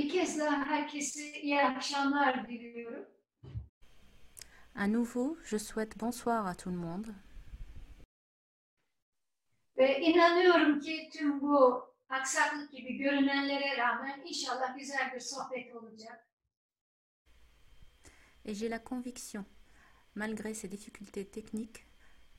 [0.00, 3.06] Bir kez daha herkese iyi akşamlar diliyorum.
[4.74, 7.14] À nouveau, je souhaite bonsoir à tout le monde.
[9.76, 16.28] Ve inanıyorum ki tüm bu aksaklık gibi görünenlere rağmen inşallah güzel bir sohbet olacak.
[18.44, 19.44] Et j'ai la conviction,
[20.16, 21.84] malgré ces difficultés techniques,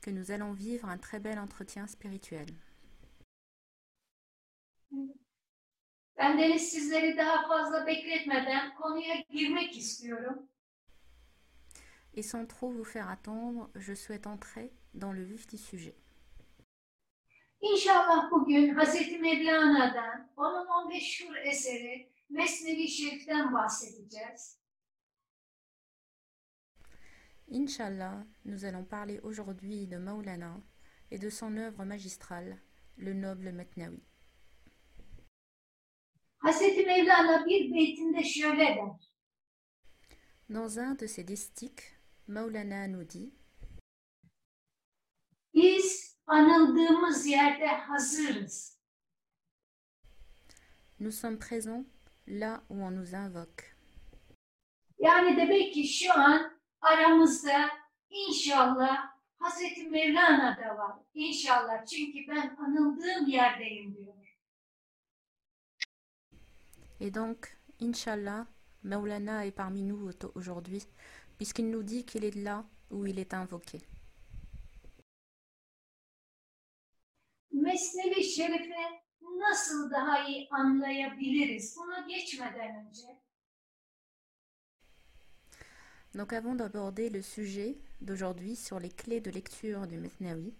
[0.00, 2.48] que nous allons vivre un très bel entretien spirituel.
[6.18, 10.48] Ben Deniz sizleri daha fazla bekletmeden konuya girmek istiyorum.
[12.14, 15.96] Et sans trop vous faire attendre, je souhaite entrer dans le vif du sujet.
[17.60, 19.20] İnşallah bugün Hz.
[19.20, 24.58] Mevlana'dan, onun o meşhur eseri Mesnevi Şerif'ten bahsedeceğiz.
[27.48, 30.62] Inch'Allah, nous allons parler aujourd'hui de Maulana
[31.10, 32.58] et de son œuvre magistrale,
[32.96, 34.11] le noble Metnawi.
[36.44, 36.60] Hz.
[36.86, 39.12] Mevlana bir beytinde şöyle der.
[40.54, 41.84] Dans un de ses distiques,
[42.26, 43.32] Maulana nous dit
[45.54, 48.78] Biz anıldığımız yerde hazırız.
[51.00, 51.86] Nous sommes présents
[52.28, 53.76] là où on nous invoque.
[54.98, 57.70] Yani demek ki şu an aramızda
[58.10, 60.96] inşallah Hazreti Mevlana da var.
[61.14, 64.21] İnşallah çünkü ben anıldığım yerdeyim diyor.
[67.02, 68.46] Et donc, Inch'Allah,
[68.84, 70.84] Maulana est parmi nous au- aujourd'hui,
[71.36, 73.80] puisqu'il nous dit qu'il est là où il est invoqué.
[77.52, 81.76] Mesnevi Şerif'i nasıl daha iyi anlayabiliriz?
[81.76, 83.22] Buna geçmeden önce
[86.14, 90.54] Donc avant d'aborder le sujet d'aujourd'hui sur les clés de lecture du Mesnawi,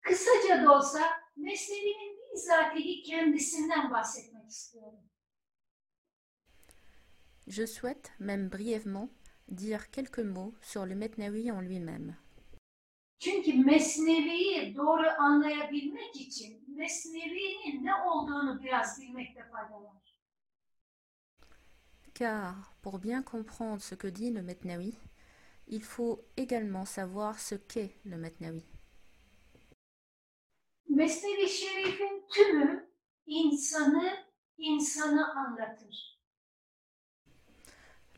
[0.00, 1.00] kısaca da olsa
[1.36, 4.98] Mesnevi'nin bizatihi kendisinden bahsetmek istiyorum.
[7.48, 9.08] Je souhaite, même brièvement,
[9.48, 12.16] dire quelques mots sur le Mesnawi en lui-même.
[13.20, 19.98] Çünkü Mesnevi'yi doğru anlayabilmek için Mesnevi'nin ne olduğunu biraz bilmekte fayda var.
[22.14, 24.94] Car pour bien comprendre ce que dit le Mesnawi,
[25.68, 28.64] il faut également savoir ce qu'est le Mesnawi.
[30.88, 32.90] Mesnevi Şerif'in tümü
[33.26, 34.26] insanı
[34.58, 36.17] insanı anlatır.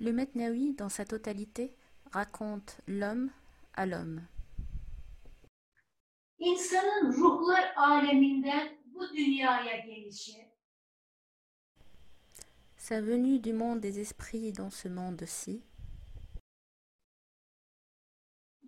[0.01, 1.75] Le Mesnawi, dans sa totalité,
[2.13, 3.31] raconte l'homme
[3.75, 4.27] à l'homme.
[6.39, 10.51] İnsanın ruhlar aleminden bu dünyaya gelişi,
[12.77, 15.63] Sa venue du monde des esprits dans ce monde-ci,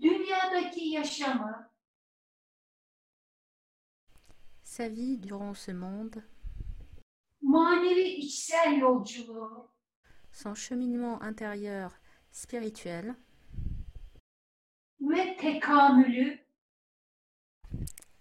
[0.00, 1.70] dünyadaki yaşamı,
[4.64, 6.22] sa vie durant ce monde,
[7.42, 9.71] manevi içsel yolculuğu,
[10.32, 11.92] son cheminement intérieur
[12.30, 13.14] spirituel.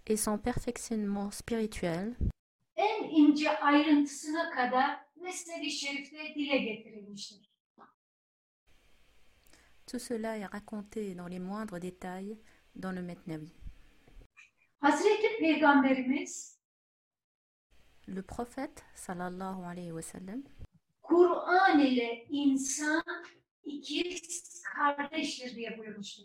[0.05, 2.15] Et son perfectionnement spirituel.
[9.85, 12.37] Tout cela est raconté dans les moindres détails
[12.75, 13.01] dans le
[15.39, 16.57] Peygamberimiz
[18.07, 20.41] Le prophète, sallallahu alayhi wa sallam,
[21.11, 23.03] Kur'an ile insan
[23.63, 26.23] ikiz kardeştir diye buyurmuştur.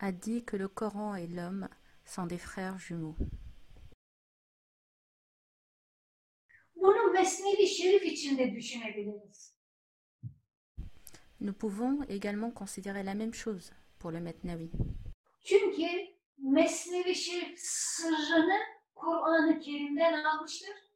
[0.00, 1.68] a dit que le Coran et l'homme
[2.04, 3.16] sont des frères jumeaux.
[6.76, 9.54] Bunu Mesnevi Şerif içinde düşünebiliriz.
[11.40, 14.70] Nous pouvons également considérer la même chose pour le Mesnawi,
[15.44, 15.86] Çünkü
[16.38, 18.58] Mesnevi Şerif sırrını
[18.94, 20.87] Kur'an-ı Kerim'den almıştır.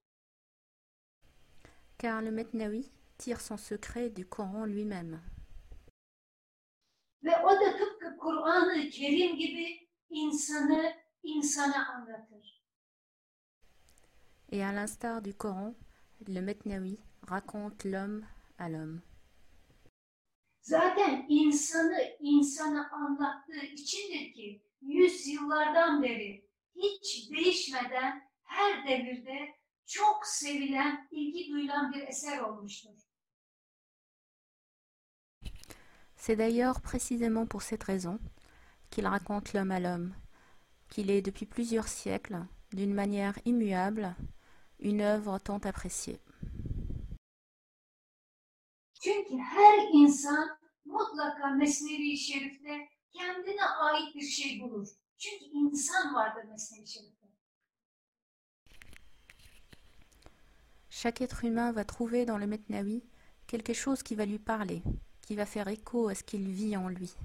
[2.03, 5.21] Car le Mesnawi tire son secret du Coran lui-même.
[7.23, 12.63] Ve o da tıpkı Kur'an-ı Kerim gibi insanı insana anlatır.
[14.51, 15.75] Et à l'instar du Coran,
[16.29, 16.99] le Mesnawi
[17.31, 18.27] raconte l'homme
[18.59, 19.03] à l'homme.
[20.61, 29.62] Zaten insanı insana anlattığı içindir ki yüzyıllardan beri hiç değişmeden her devirde
[29.93, 32.91] çok sevilen, ilgi duyulan bir eser olmuştur.
[36.17, 38.19] C'est d'ailleurs précisément pour cette raison
[38.91, 40.15] qu'il raconte l'homme à l'homme,
[40.89, 44.15] qu'il est depuis plusieurs siècles, d'une manière immuable,
[44.79, 46.21] une œuvre tant appréciée.
[49.03, 54.89] Çünkü her insan mutlaka Mesnevi Şerif'te kendine ait bir şey bulur.
[55.19, 57.22] Çünkü insan vardır Mesnevi Şerif'te.
[60.95, 63.03] Chaque être humain va trouver dans le Metnawi
[63.47, 64.83] quelque chose qui va lui parler,
[65.23, 67.17] qui va faire écho à ce qu'il vit en lui.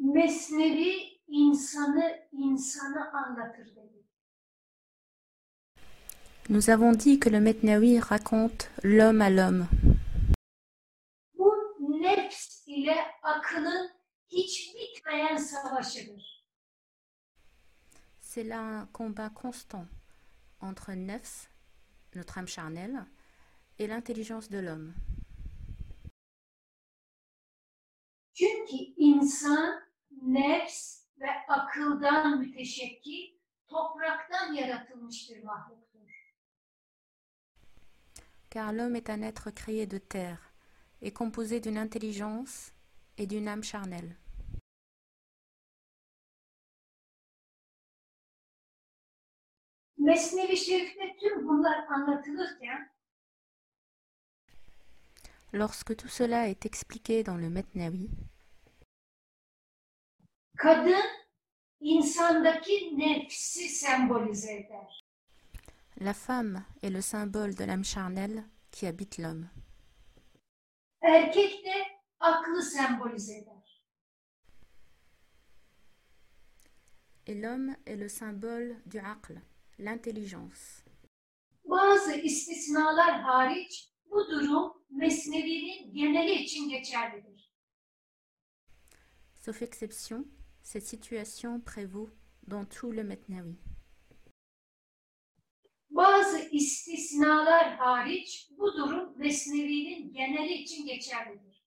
[0.00, 4.04] Mesnevi insanı insana anlatır dedi.
[6.48, 9.68] Nous avons dit que le Metnawi raconte l'homme à l'homme.
[11.38, 11.52] Bu
[12.02, 13.90] nefs ile akılın
[14.28, 16.44] hiç bitmeyen savaşıdır.
[18.20, 19.97] C'est là un combat constant
[20.60, 21.48] entre nefs,
[22.14, 23.06] notre âme charnelle,
[23.78, 24.94] et l'intelligence de l'homme.
[28.34, 29.80] Çünkü insan
[30.22, 33.38] nefs ve akıldan müteşekkil,
[33.68, 35.88] topraktan yaratılmış bir mahluktur.
[38.50, 40.52] Car l'homme est un être créé de terre
[41.02, 42.72] et composé d'une intelligence
[43.18, 44.16] et d'une âme charnelle.
[49.98, 52.92] Mesnevi Şerif'te tüm bunlar anlatılırken
[55.54, 58.08] Lorsque tout cela est expliqué dans le Metnawi,
[60.56, 61.04] kadın
[61.80, 65.00] insandaki nefsi sembolize eder.
[66.00, 69.48] la femme est le symbole de l'âme charnelle qui habite l'homme.
[71.02, 71.74] Erkek de
[72.20, 73.82] aklı sembolize eder.
[77.26, 79.40] Et l'homme est le symbole du aql,
[79.80, 80.58] l'intelligence.
[81.64, 87.52] Bazı istisnalar hariç bu durum Mesnevi'nin geneli için geçerlidir.
[89.34, 90.26] Sauf exception,
[90.62, 92.10] cette situation prévaut
[92.50, 93.56] dans tout le Metnawi.
[95.90, 101.64] Bazı istisnalar hariç bu durum Mesnevi'nin geneli için geçerlidir.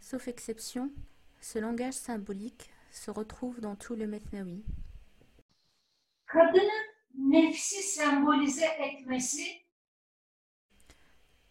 [0.00, 0.92] Sauf exception,
[1.40, 4.64] ce langage symbolique se retrouve dans tout le Metnawi.
[6.26, 8.00] Kadının nefsi
[8.78, 9.64] etmesi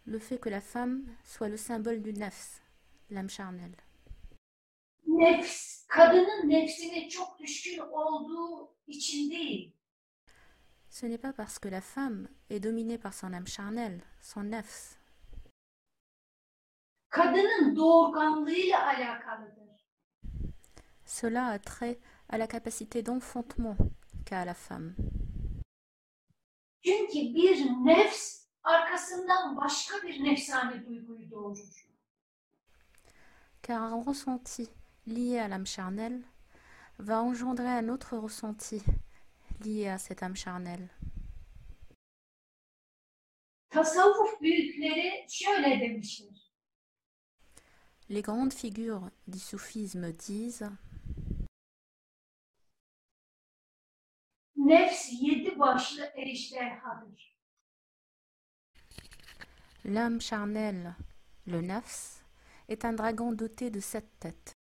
[0.06, 2.62] Le fait que la femme soit le symbole du nafs,
[3.10, 3.78] l'âme charnelle.
[5.08, 9.74] nefs, kadının nefsine çok düşkün olduğu için değil.
[10.90, 14.98] Ce n'est pas parce que la femme est dominée par son âme charnelle, son nafs.
[17.10, 19.64] Kadının doğurganlığıyla alakalıdır.
[21.06, 21.98] Cela a trait
[22.30, 23.78] à la capacité d'enfantement
[24.26, 24.96] qu'a la femme.
[26.86, 31.88] Çünkü bir nefs arkasından başka bir nefsani duyguyu doğurur.
[33.68, 34.68] Car un ressenti
[35.08, 36.24] lié à l'âme charnelle
[37.00, 38.82] va engendrer un autre ressenti
[39.66, 40.90] lié à cette âme charnelle.
[43.70, 46.54] Tasavvuf büyükleri şöyle demiştir.
[48.10, 50.70] Les grandes figures du soufisme disent
[54.64, 57.38] Nefs yedi başlı ejderhadır.
[59.86, 60.96] L'âme charnelle,
[61.48, 62.22] le nafs,
[62.70, 64.54] est un dragon doté de sept têtes.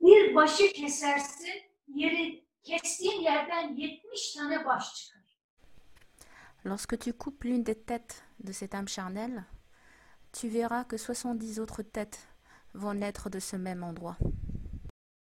[0.00, 5.38] Bir başı kesersin, yeri kestiğin yerden 70 tane baş çıkar.
[6.66, 9.44] Lorsque tu coupes l'une des têtes de cette âme charnelle,
[10.32, 12.18] tu verras que 70 autres têtes
[12.74, 14.16] vont naître de ce même endroit.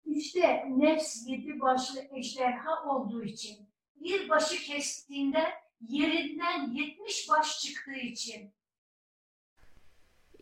[0.05, 3.66] İşte nefs yedi başlı ejderha olduğu için
[4.03, 8.53] bir başı kestiğinde yerinden 70 baş çıktığı için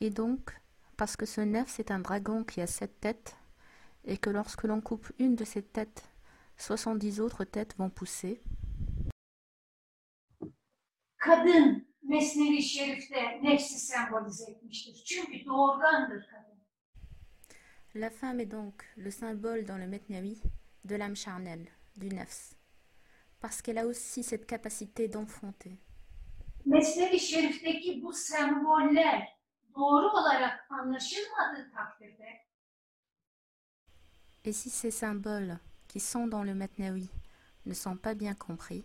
[0.01, 0.51] Et donc,
[0.97, 3.33] parce que ce nefs est un dragon qui a sept têtes,
[4.03, 6.03] et que lorsque l'on coupe une de ces têtes,
[6.57, 8.41] 70 autres têtes vont pousser,
[11.17, 15.03] kadın Mesnevi Şerif'te nefsi sembolize etmiştir.
[15.05, 16.55] Çünkü doğurgandır kadın.
[17.95, 20.41] la femme est donc le symbole dans le Metnawi
[20.83, 22.55] de l'âme charnelle, du nefs,
[23.45, 25.77] parce qu'elle a aussi cette capacité d'enfanter.
[26.65, 29.27] Mesnevi Şerif'teki bu semboller
[29.75, 32.45] doğru olarak anlaşılmadığı takdirde
[34.45, 37.09] Et si ces symboles qui sont dans le Metnawi
[37.65, 38.83] ne sont pas bien compris,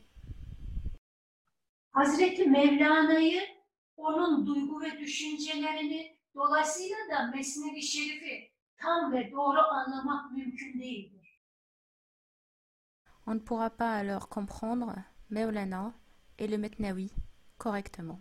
[1.92, 3.42] Hazreti Mevlana'yı,
[3.96, 11.19] onun duygu ve düşüncelerini, dolayısıyla da Mesnevi Şerif'i tam ve doğru anlamak mümkün değildir.
[13.30, 14.96] On ne pourra pas alors comprendre
[15.30, 15.94] Mevlana
[16.36, 17.12] et le Metnawi
[17.58, 18.20] correctement.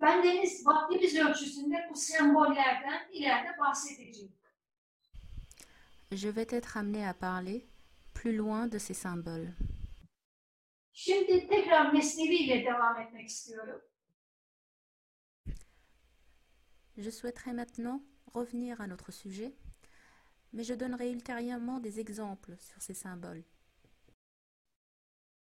[0.00, 4.32] Bendeniz vaktimiz ölçüsünde bu sembollerden ileride bahsedeceğim.
[6.12, 7.66] Je vais être amené à parler
[8.14, 9.52] plus loin de ces symboles.
[10.92, 13.80] Şimdi tekrar Mesnevi ile devam etmek istiyorum.
[16.96, 18.02] Je souhaiterais maintenant
[18.34, 19.52] revenir à notre sujet,
[20.52, 23.44] mais je donnerai ultérieurement des exemples sur ces symboles.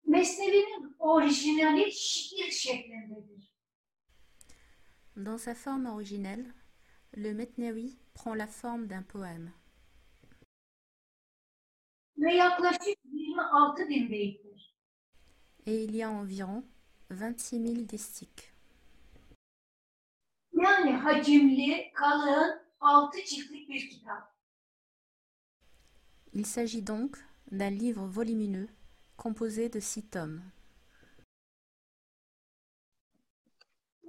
[0.06, 3.52] Mesnevi'nin orijinali şiir şeklindedir.
[5.16, 6.54] Dans sa forme originelle,
[7.14, 9.52] le Metnawi prend la forme d'un poème
[12.18, 14.76] Ve yaklaşık 26 bin beyittir.
[15.66, 16.64] et il y a environ
[17.10, 18.52] 26 000 distiques.
[20.54, 24.35] Yani hacimli, kalın, altı ciltlik bir kitap.
[26.38, 27.16] Il s'agit donc
[27.50, 28.68] d'un livre volumineux
[29.16, 30.42] composé de six tomes.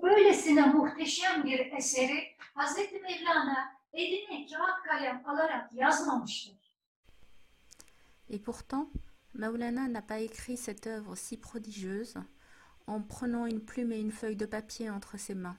[0.03, 2.77] Böylesine muhteşem bir eseri Hz.
[3.03, 6.57] Mevlana eline kağıt kalem alarak yazmamıştır.
[8.29, 8.91] Et pourtant,
[9.35, 12.17] Maulana n'a pas écrit cette œuvre si prodigieuse
[12.89, 15.59] en prenant une plume et une feuille de papier entre ses mains.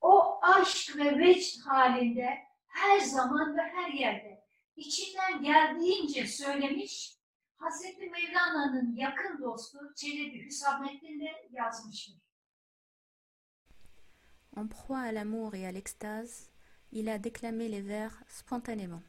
[0.00, 4.44] O aşk ve vecd halinde her zaman ve her yerde
[4.76, 7.16] içinden geldiğince söylemiş,
[7.58, 7.82] Hz.
[7.98, 12.22] Mevlana'nın yakın dostu Çelebi Hüsamettin de yazmıştır.
[14.56, 16.50] En proie à l'amour et à l'extase,
[16.92, 19.02] il a déclamé les vers spontanément,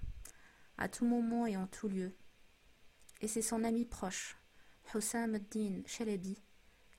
[0.78, 2.16] à tout moment et en tout lieu.
[3.22, 4.38] Et c'est son ami proche,
[4.94, 6.38] Hussam ad-Din Chalebi,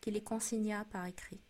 [0.01, 1.41] qui les consigna par écrit.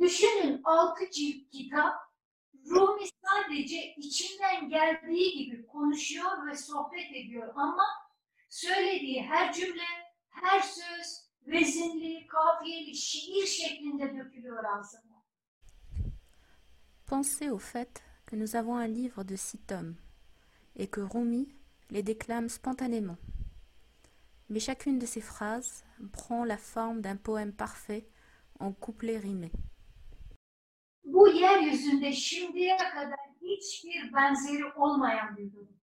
[0.00, 2.11] Düşünün altı cilt kitap,
[2.70, 7.84] Rumi sadece içinden geldiği gibi konuşuyor ve sohbet ediyor ama
[8.48, 9.88] söylediği her cümle,
[10.30, 15.22] her söz vezinli, kafiyeli, şiir şeklinde dökülüyor ağzına.
[17.06, 19.96] Pensez au fait que nous avons un livre de six tomes
[20.76, 21.48] et que Rumi
[21.90, 23.18] les déclame spontanément.
[24.48, 28.06] Mais chacune de ces phrases prend la forme d'un poème parfait
[28.60, 29.52] en couplets rimés.
[31.04, 35.82] Bu yeryüzünde şimdiye kadar hiçbir benzeri olmayan bir durum.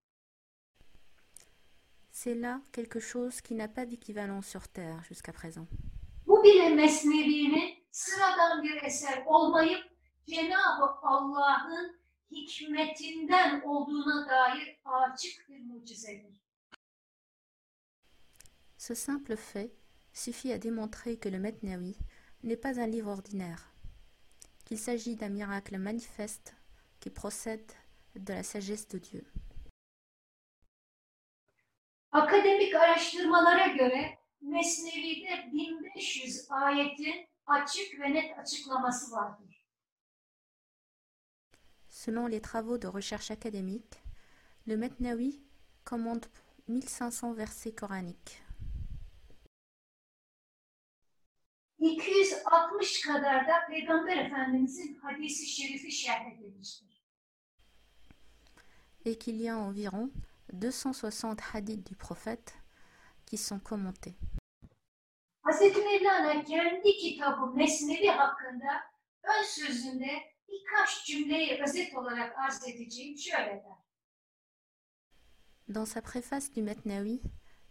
[2.11, 5.67] C'est là quelque chose qui n'a pas d'équivalent sur Terre jusqu'à présent.
[6.27, 9.83] Bu bile Mesnevi'nin sıradan bir eser olmayıp
[10.25, 11.99] Cenab-ı Allah'ın
[12.31, 16.41] hikmetinden olduğuna dair açık bir mucizedir.
[18.77, 19.71] Ce simple fait
[20.13, 21.95] suffit à démontrer que le Metnawi
[22.43, 23.71] n'est pas un livre ordinaire,
[24.69, 26.53] qu'il s'agit d'un miracle manifeste
[26.99, 27.71] qui procède
[28.15, 29.25] de la sagesse de Dieu.
[32.11, 39.65] Akademik araştırmalara göre Mesnevi'de 1500 ayetin açık ve net açıklaması vardır.
[41.87, 43.97] Selon les travaux de recherche académique,
[44.67, 45.41] le Metnawi
[45.85, 46.27] commande
[46.67, 48.48] 1500 versets coraniques.
[51.79, 56.89] 260 kadar da Peygamber Efendimizin hadisi şerifi şerh edilmiştir.
[59.05, 60.11] et qu'il y a environ
[60.51, 62.53] 260 hadiths du prophète
[63.25, 64.15] qui sont commentés.
[65.45, 65.61] Hz.
[65.61, 68.67] Mevlana kendi kitabı Mesnevi hakkında
[69.23, 70.09] ön sözünde
[70.49, 73.79] birkaç cümleyi özet olarak arz edeceğim şöyle der.
[75.75, 77.21] Dans sa préface du Metnawi,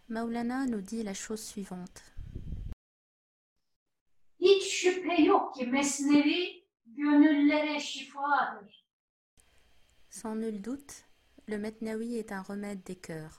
[0.09, 2.01] Maulana nous dit la chose suivante.
[4.39, 8.85] Hiç şüphe yok ki Mesnevi gönüllere şifadır.
[10.09, 10.93] Sans nul doute,
[11.49, 13.35] le Metnawi est un remède des cœurs.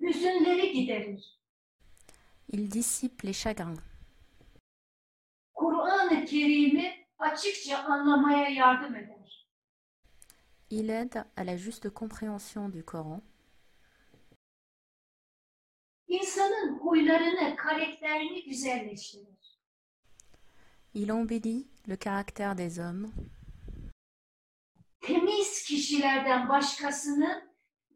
[0.00, 1.40] Hüzünleri giderir.
[2.48, 3.82] Il dissipe les chagrins.
[5.54, 9.48] Kur'an-ı Kerim'i açıkça anlamaya yardım eder.
[10.70, 13.22] Il aide à la juste compréhension du Coran.
[16.08, 19.58] İnsanın huylarını, karakterini güzelleştirir.
[20.94, 23.12] Il embellit le caractère des hommes.
[25.00, 27.42] Temiz kişilerden başkasının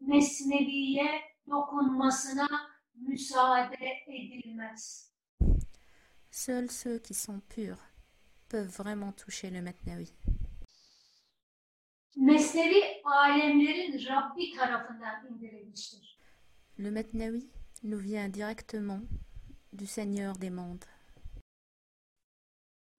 [0.01, 2.47] Mesnevi'ye dokunmasına
[2.95, 5.09] müsaade edilmez.
[6.31, 7.79] Seuls ceux qui sont purs
[8.49, 10.07] peuvent vraiment toucher le Metnawi.
[12.15, 16.19] Mesnevi alemlerin Rabbi tarafından indirilmiştir.
[16.79, 19.01] Le Metnawi nous vient directement
[19.73, 20.85] du Seigneur des mondes.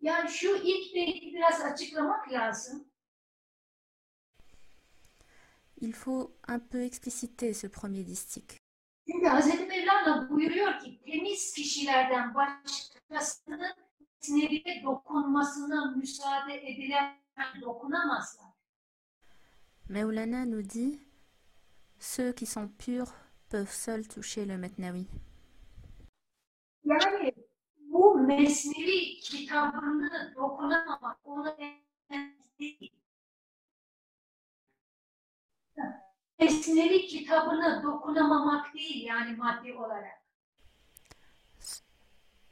[0.00, 2.84] Yani şu ilk beyti biraz açıklamak lazım.
[5.80, 8.58] Il faut un peu expliciter ce premier distique.
[9.06, 9.68] Çünkü Hz.
[9.68, 13.74] Mevlana buyuruyor ki temiz kişilerden başkasının
[14.22, 17.16] Mesnevi'ye dokunmasına müsaade edilen
[17.60, 18.50] dokunamazlar.
[19.88, 20.98] Maulana nous dit
[21.98, 23.12] Ceux qui sont purs
[23.50, 25.06] peuvent seuls toucher le Metnawi.
[26.84, 27.32] Yani
[27.78, 31.56] bu Mesnevi kitabını dokunamamak, onu
[32.58, 32.92] değil.
[36.38, 40.20] Mesnevi kitabına dokunamamak değil yani maddi olarak.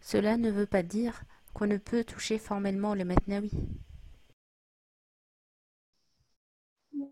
[0.01, 1.13] Cela ne veut pas dire
[1.55, 3.51] qu'on ne peut toucher formellement le Metnawi.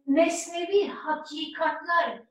[0.07, 2.23] Mesnevi hakikatlar,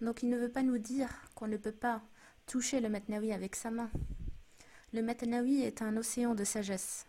[0.00, 2.02] Donc il ne veut pas nous dire qu'on ne peut pas
[2.46, 3.90] toucher le Metnawi avec sa main.
[4.92, 7.06] Le Metnawi est un océan de sagesse.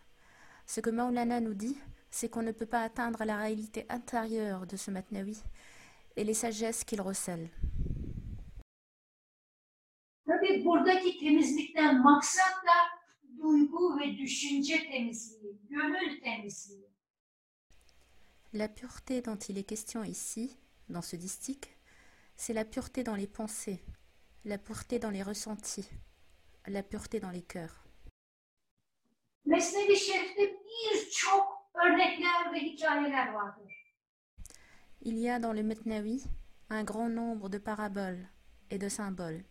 [0.66, 1.78] Ce que Maulana nous dit,
[2.10, 5.42] c'est qu'on ne peut pas atteindre la réalité intérieure de ce Metnawi
[6.16, 7.48] et les sagesses qu'il recèle.
[10.56, 12.98] Tabii buradaki temizlikten maksat da
[13.38, 16.86] duygu ve düşünce temizliği, gönül temizliği.
[18.54, 20.50] La pureté dont il est question ici,
[20.88, 21.68] dans ce distique,
[22.36, 23.80] c'est la pureté dans les pensées,
[24.44, 25.88] la pureté dans les ressentis,
[26.68, 27.86] la pureté dans les cœurs.
[29.44, 33.72] Mesnevi Şerif'te birçok örnekler ve hikayeler vardır.
[35.00, 36.22] Il y a dans le Metnawi
[36.70, 38.26] un grand nombre de paraboles
[38.70, 39.44] et de symboles.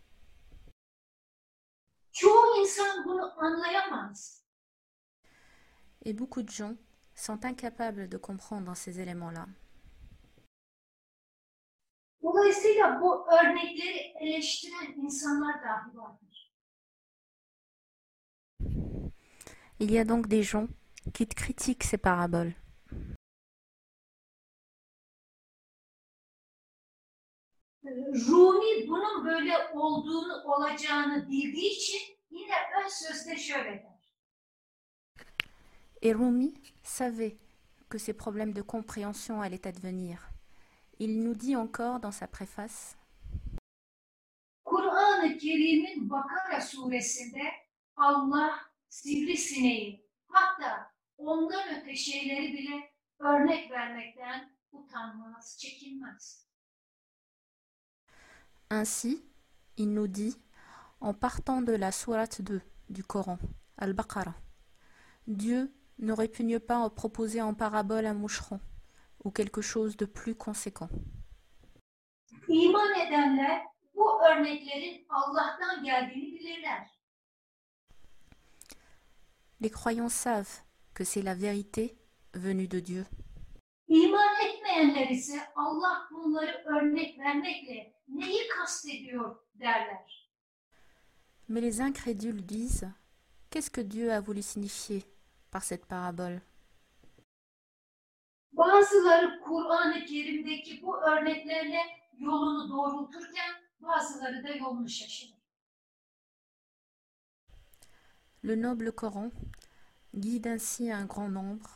[6.02, 6.74] Et beaucoup de gens
[7.14, 9.46] sont incapables de comprendre ces éléments-là.
[19.78, 20.68] Il y a donc des gens
[21.12, 22.54] qui critiquent ces paraboles.
[28.28, 32.00] Rumi bunun böyle olduğunu, olacağını bildiği için
[32.30, 33.96] yine ön sözde şöyle der.
[36.02, 37.36] Et Rumi savait
[37.90, 40.18] que ces problèmes de compréhension allaient advenir.
[40.98, 42.96] Il nous dit encore dans sa préface
[44.64, 47.42] Kur'an-ı Kerim'in Bakara suresinde
[47.96, 56.45] Allah sivrisineği hatta ondan öte şeyleri bile örnek vermekten utanmaz, çekinmez.
[58.70, 59.24] Ainsi,
[59.76, 60.36] il nous dit,
[61.00, 63.38] en partant de la sourate 2 du Coran,
[63.78, 64.34] Al-Baqarah,
[65.28, 68.60] Dieu ne répugne pas en proposer en parabole un moucheron
[69.24, 70.88] ou quelque chose de plus conséquent.
[79.60, 80.60] Les croyants savent
[80.92, 81.96] que c'est la vérité
[82.34, 83.06] venue de Dieu.
[83.88, 90.30] İman etmeyenler ise Allah bunları örnek vermekle neyi kastediyor derler.
[91.48, 92.92] Mais les incrédules disent
[93.50, 95.02] Qu'est-ce que Dieu a voulu signifier
[95.50, 96.40] par cette parabole?
[98.52, 101.80] Bazıları Kur'an-ı Kerim'deki bu örneklerle
[102.18, 105.36] yolunu doğrulturken bazıları da yolunu şaşırır.
[108.44, 109.32] Le noble Coran
[110.14, 111.68] guide ainsi un grand nombre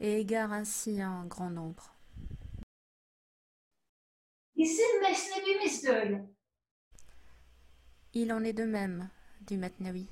[0.00, 1.94] et égare ainsi un grand nombre.
[8.14, 10.08] Il en est de même du Matnavi.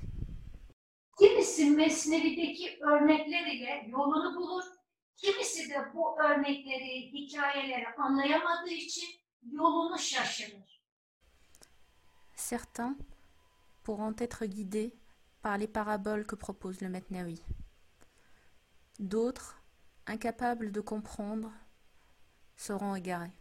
[1.17, 4.63] Kimisi mesnevideki örnekler ile yolunu bulur,
[5.17, 9.07] kimisi de bu örnekleri, hikayeleri anlayamadığı için
[9.51, 10.81] yolunu şaşırır.
[12.35, 12.95] Certains
[13.83, 14.91] pourront être guidés
[15.41, 17.39] par les paraboles que propose le Matnavi.
[18.99, 19.55] D'autres,
[20.07, 21.51] incapables de comprendre,
[22.55, 23.33] seront égarés.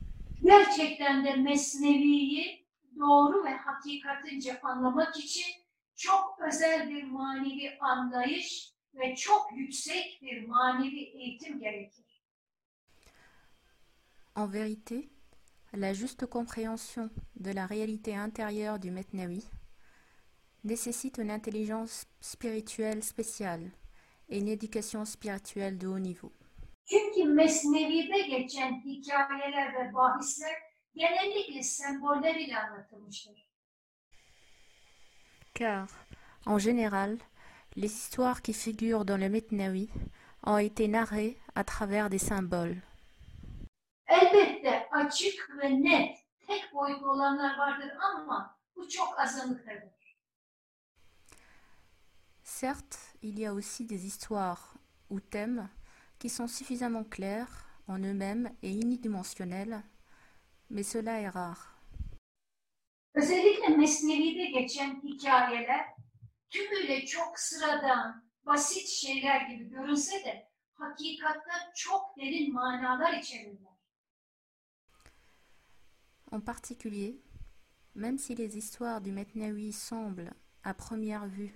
[0.43, 2.67] Gerçekten de mesneviyi
[2.99, 5.55] doğru ve hakikatince anlamak için
[5.97, 12.07] çok özel bir manevi anlayış ve çok yüksek bir manevi eğitim gerekir.
[14.37, 15.09] En vérité,
[15.73, 19.43] la juste compréhension de la réalité intérieure du Metnawi
[20.65, 23.71] nécessite une intelligence spirituelle spéciale
[24.29, 26.33] et une éducation spirituelle de haut niveau.
[26.91, 30.55] Çünkü mesnevide geçen hikayeler ve bahisler
[30.95, 33.47] genellikle semboller ile anlatılmıştır.
[35.55, 35.91] Car,
[36.47, 37.19] en général,
[37.77, 39.89] les histoires qui figurent dans le Metnawi
[40.43, 42.83] ont été narrées à travers des symboles.
[44.07, 50.17] Elbette açık ve net, tek boyutlu olanlar vardır ama bu çok azınlıktadır.
[52.45, 54.77] Certes, il y a aussi des histoires
[55.11, 55.69] ou thèmes
[56.27, 59.81] qui sont suffisamment clairs en eux-mêmes et unidimensionnels,
[60.71, 61.77] mais cela est rare.
[63.15, 65.87] Özellikle Mesnevi'de geçen hikayeler
[66.51, 73.77] tümüyle çok sıradan, basit şeyler gibi görünse de hakikatta çok derin manalar içerirler.
[76.33, 77.15] En particulier,
[77.95, 80.35] Même si les histoires du Metnawi semblent,
[80.65, 81.55] à première vue,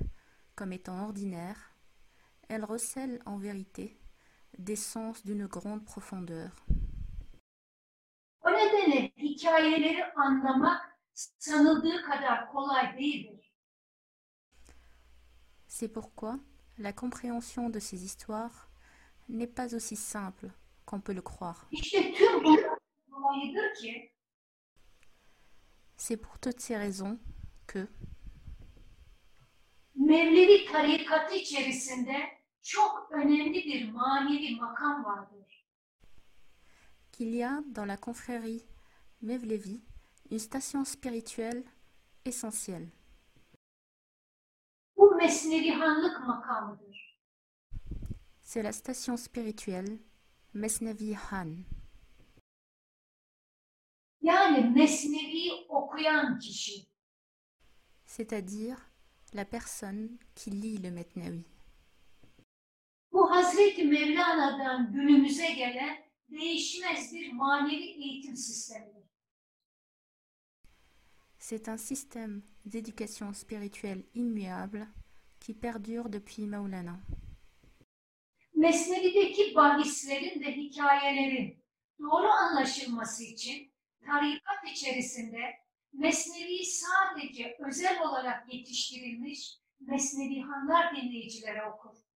[0.55, 1.75] comme étant ordinaires,
[2.49, 4.00] elles recèlent en vérité
[4.59, 6.51] des sens d'une grande profondeur.
[8.43, 13.51] O nedenle hikayeleri anlamak sanıldığı kadar kolay değildir.
[15.69, 16.39] C'est pourquoi
[16.79, 18.69] la compréhension de ces histoires
[19.29, 20.51] n'est pas aussi simple
[20.87, 21.67] qu'on peut le croire.
[21.71, 22.57] İşte tüm bu
[23.11, 24.11] dolayıdır ki
[25.97, 27.19] C'est pour toutes ces raisons
[27.67, 27.87] que,
[29.95, 35.67] Mevlevi tarikatı içerisinde çok önemli bir manevi makam vardır.
[37.13, 38.63] qu'il y a dans la confrérie
[39.23, 39.81] Mevlevi
[40.31, 41.65] une station spirituelle
[42.25, 42.89] essentielle.
[44.97, 47.19] Bu mesnevihanlık makamıdır.
[48.43, 49.99] C'est la station spirituelle
[50.55, 51.57] Mesnevi Han,
[54.23, 56.87] Yani mesnevi okuyan kişi.
[58.07, 58.77] c'est-à-dire
[59.35, 61.45] la personne qui lit le Metnawi.
[63.13, 65.97] Bu Hazreti Mevlana'dan günümüze gelen
[66.31, 69.01] değişmez bir manevi eğitim sistemidir.
[71.39, 74.87] C'est un système d'éducation spirituelle immuable
[75.41, 77.01] qui perdure depuis Maulana.
[78.55, 81.65] Mesnevi'deki bahislerin ve hikayelerin
[81.99, 83.73] doğru anlaşılması için
[84.07, 85.39] tarikat içerisinde
[85.93, 92.10] Mesnevi sadece özel olarak yetiştirilmiş Mesnevihanlar dinleyicilere okur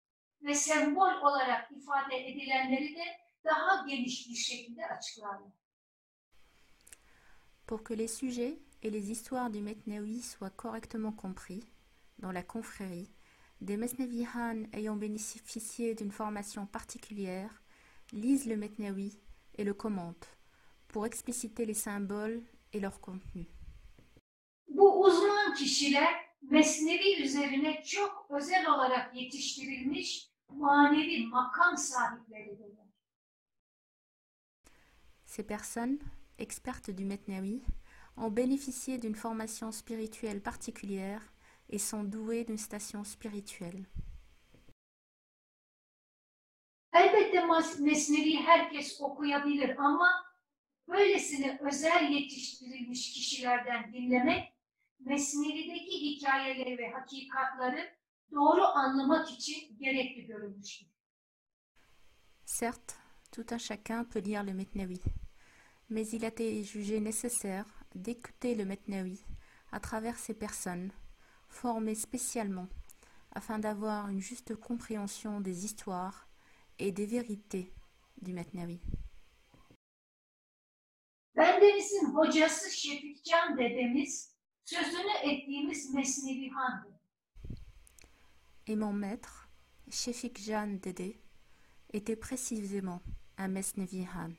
[0.45, 3.05] ve sembol olarak ifade edilenleri de
[3.45, 5.53] daha geniş bir şekilde açıklarlar.
[7.67, 11.65] Pour que les sujets et les histoires du Metnawi soient correctement compris,
[12.19, 13.09] dans la confrérie,
[13.61, 17.63] des Mesnevihan ayant bénéficié d'une formation particulière
[18.13, 19.19] lisent le Metnawi
[19.55, 20.29] et le commentent
[20.89, 23.47] pour expliciter les symboles et leur contenu.
[24.69, 32.85] Bu uzman kişiler Mesnevi üzerine çok özel olarak yetiştirilmiş manevi makam sahipleridirler.
[35.27, 35.99] Ces personnes,
[36.39, 37.63] expertes du Metnawi,
[38.17, 41.23] ont bénéficié d'une formation spirituelle particulière
[41.69, 43.87] et sont douées d'une station spirituelle.
[46.93, 50.25] Elbette mas- Mesnevi herkes okuyabilir ama
[50.89, 54.53] böylesine özel yetiştirilmiş kişilerden dinlemek,
[55.01, 57.95] Mesnevi'deki hikayeleri ve hakikatları
[58.33, 60.87] doğru anlamak için gerekli görülmüştür.
[62.47, 62.97] Certes,
[63.33, 65.01] tout un chacun peut lire le Metnawi,
[65.89, 69.21] mais il a été jugé nécessaire d'écouter le Metnawi
[69.73, 70.93] à travers ces personnes,
[71.49, 72.69] formées spécialement
[73.33, 76.29] afin d'avoir une juste compréhension des histoires
[76.79, 77.73] et des vérités
[78.23, 78.81] du Metnawi.
[81.37, 84.35] Bendeniz'in hocası Şefikcan dedemiz
[84.65, 85.95] sözünü ettiğimiz.
[88.67, 89.49] Et mon maître,
[89.91, 91.15] Shefik Jan Dede,
[91.93, 93.03] était précisément
[93.37, 94.33] un Mesnevi Han.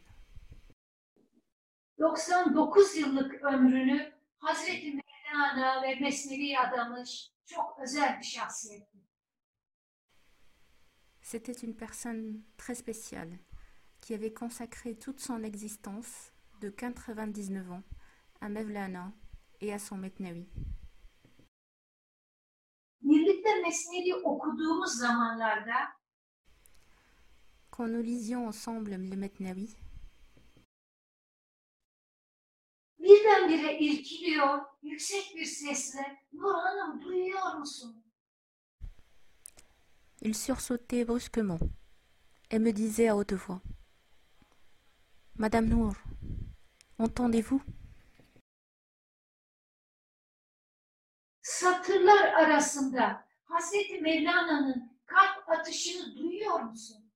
[2.00, 8.98] 99 yıllık ömrünü Hazreti Mevlana ve Mesnevi'ye adamış çok özel bir şahsiyetti.
[11.22, 13.40] C'était une personne très spéciale
[14.02, 17.84] qui avait consacré toute son existence de 99 ans
[18.42, 19.14] à Mevlana
[19.62, 20.48] et à son Metnawi.
[23.16, 25.74] Birlikte Mesnevi okuduğumuz zamanlarda
[27.72, 29.68] Quand nous lisions ensemble le Metnawi,
[33.00, 38.04] birdenbire irkiliyor, yüksek bir sesle Nur Hanım duyuyor musun?
[40.22, 41.60] il sursautait brusquement
[42.52, 43.62] et me disait à haute voix
[45.38, 45.94] Madame Nour,
[47.00, 47.62] entendez-vous?
[51.60, 57.12] Satırlar arasında Hazreti Mevlana'nın kalp atışını duyuyor musun?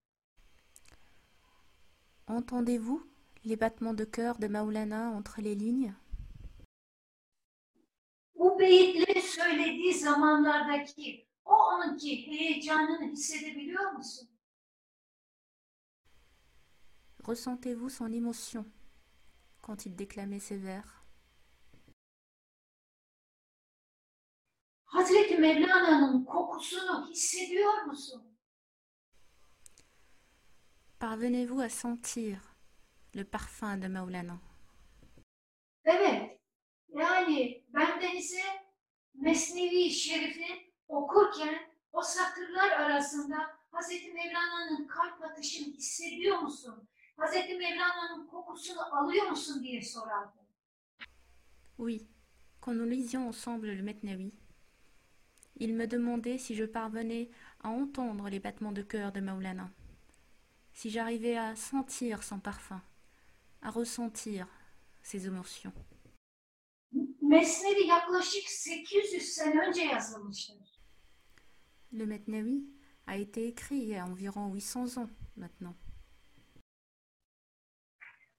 [2.28, 3.02] Entendez-vous?
[3.46, 5.94] Les battements de cœur de Maulana entre les lignes?
[8.36, 14.30] Bu beyitleri söylediği zamanlardaki o anki heyecanını hissedebiliyor musun?
[17.28, 18.66] Ressentez-vous son émotion
[19.62, 20.99] quand il déclamait ces vers?
[25.00, 28.24] Hazreti Mevlana'nın kokusunu hissediyor musun?
[31.00, 32.38] Parvenez-vous à sentir
[33.16, 34.40] le parfum de Maulana?
[35.86, 36.40] Evet.
[36.90, 38.42] Yani benden ise
[39.14, 41.56] Mesnevi Şerif'i okurken
[41.94, 43.38] o satırlar arasında
[43.72, 46.90] Hazreti Mevlana'nın kalp atışını hissediyor musun?
[47.18, 50.40] Hazreti Mevlana'nın kokusunu alıyor musun diye sorardı.
[51.78, 52.08] Oui,
[52.62, 54.32] Quand nous lisions ensemble le Metnawi,
[55.60, 57.30] il me demandait si je parvenais
[57.62, 59.70] à entendre les battements de cœur de Maulana,
[60.74, 62.82] si j'arrivais à sentir son parfum,
[63.62, 64.48] à ressentir
[65.02, 65.74] ses émotions.
[67.22, 70.80] Mesnevi yaklaşık 800 sene önce yazılmıştır.
[71.92, 72.64] Le Metnawi
[73.08, 75.76] a été écrit il y a environ 800 ans maintenant.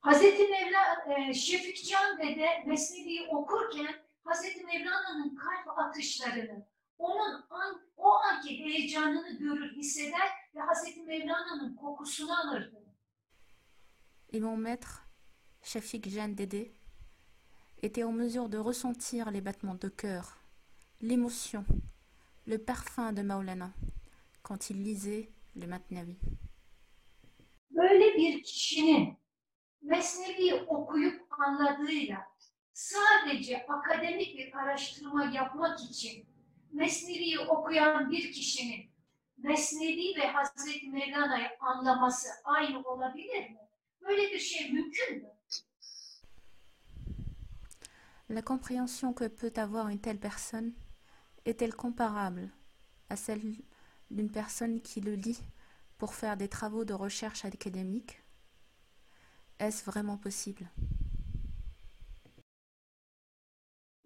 [0.00, 6.66] Hazreti Mevla, e, Şefikcan Dede Mesnevi'yi okurken Hazreti Mevlana'nın kalp atışlarını,
[7.00, 12.84] onun an, o anki heyecanını görür, hisseder ve Hazreti Mevlana'nın kokusunu alırdı.
[14.32, 15.02] Et mon maître,
[15.62, 16.70] Shafik Jeanne Dédé,
[17.82, 20.24] était en mesure de ressentir les battements de cœur,
[21.02, 21.64] l'émotion,
[22.46, 23.70] le parfum de Maulana
[24.42, 26.16] quand il lisait le Matnavi.
[27.70, 29.18] Böyle bir kişinin
[29.82, 32.26] Mesnevi'yi okuyup anladığıyla
[32.72, 36.29] sadece akademik bir araştırma yapmak için
[36.72, 38.90] Mesnevi'yi okuyan bir kişinin
[39.38, 43.68] Mesnevi ve Hazreti Mevlana'yı anlaması aynı olabilir mi?
[44.00, 45.30] Böyle bir şey mümkün mü?
[48.30, 50.72] La compréhension que peut avoir une telle personne
[51.44, 52.50] est-elle comparable
[53.08, 53.56] à celle
[54.10, 55.40] d'une personne qui le lit
[55.98, 58.22] pour faire des travaux de recherche académique?
[59.58, 60.70] Est-ce vraiment possible?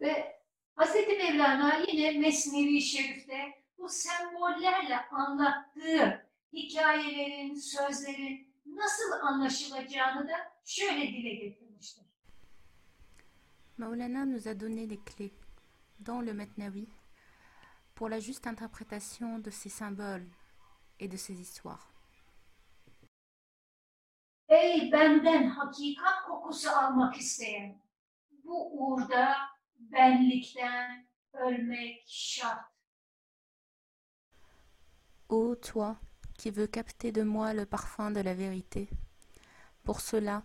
[0.01, 0.44] Ve
[0.77, 10.35] Hazreti Mevlana yine Mesnevi Şerif'te bu sembollerle anlattığı hikayelerin, sözlerin nasıl anlaşılacağını da
[10.65, 12.05] şöyle dile getirmiştir.
[13.79, 15.33] Maulana nous a donné les clés
[16.07, 16.87] dans le Metnawi
[17.97, 20.31] pour la juste interprétation de ces symboles
[21.01, 21.87] et de ces histoires.
[24.49, 27.83] Ey benden hakikat kokusu almak isteyen,
[28.45, 29.54] bu uğurda
[29.93, 32.75] benlikten ölmek şart.
[35.29, 35.97] Ô toi
[36.39, 38.89] qui veux capter de moi le parfum de la vérité,
[39.85, 40.43] pour cela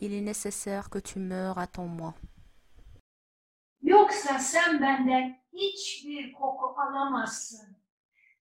[0.00, 2.14] il est nécessaire que tu meures à ton moi.
[3.82, 7.76] Yoksa sen benden hiçbir koku alamazsın.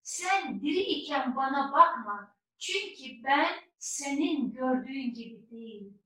[0.01, 2.36] Sen diri iken bana bakma.
[2.60, 3.47] Çünkü ben
[3.79, 5.99] senin gördüğün gibi değilim.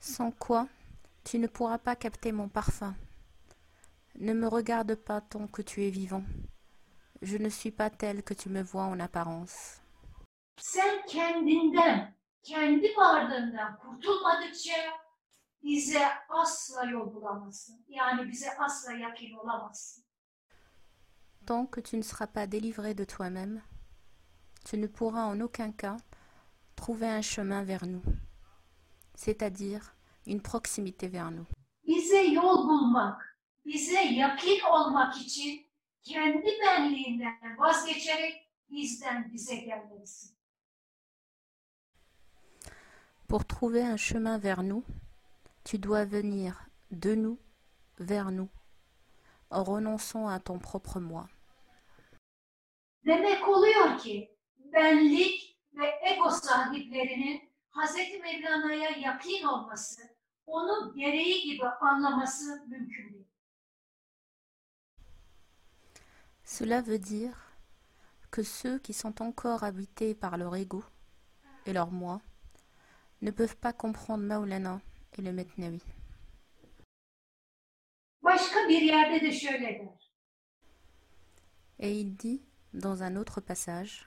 [0.00, 0.68] Sans quoi
[1.24, 2.94] tu ne pourras pas capter mon parfum.
[4.16, 6.24] Ne me regarde pas tant que tu es vivant.
[7.22, 9.80] Je ne suis pas telle que tu me vois en apparence.
[10.60, 14.72] Sen kendinden, kendi varlığından kurtulmadıkça
[15.62, 17.84] bize asla yol bulamazsın.
[17.88, 20.04] Yani bize asla yakın olamazsın.
[21.46, 23.62] Tant que tu ne seras pas délivré de toi-même,
[24.64, 25.96] tu ne pourras en aucun cas
[26.76, 28.02] trouver un chemin vers nous,
[29.16, 29.94] c'est-à-dire
[30.26, 31.46] une proximité vers nous.
[31.86, 35.66] Bize yol bulmak, bize yakın olmak için
[36.02, 40.36] kendi benliğinden vazgeçerek bizden bize gelmelisin.
[43.28, 44.84] Pour trouver un chemin vers nous,
[45.64, 46.52] tu dois venir
[46.90, 47.38] de nous
[47.98, 48.48] vers nous,
[49.50, 51.28] en renonçant à ton propre moi.
[53.06, 57.96] Demek oluyor ki benlik ve ego sahiplerinin Hz.
[58.22, 60.02] Mevlana'ya yakın olması,
[60.46, 63.28] onu gereği gibi anlaması mümkün değil.
[66.44, 67.34] Cela veut dire
[68.30, 70.82] que ceux qui sont encore habités par leur ego
[71.66, 72.20] et leur moi
[73.22, 74.80] ne peuvent pas comprendre Maulana
[75.18, 75.80] et le der.
[81.78, 82.42] Et il dit
[82.74, 84.06] dans un autre passage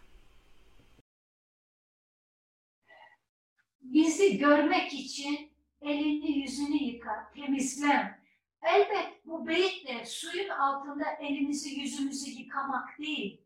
[3.81, 8.21] Bizi görmek için elini yüzünü yıka, temizlen.
[8.61, 13.41] Elbet bu beyitle suyun altında elimizi yüzümüzü yıkamak değil.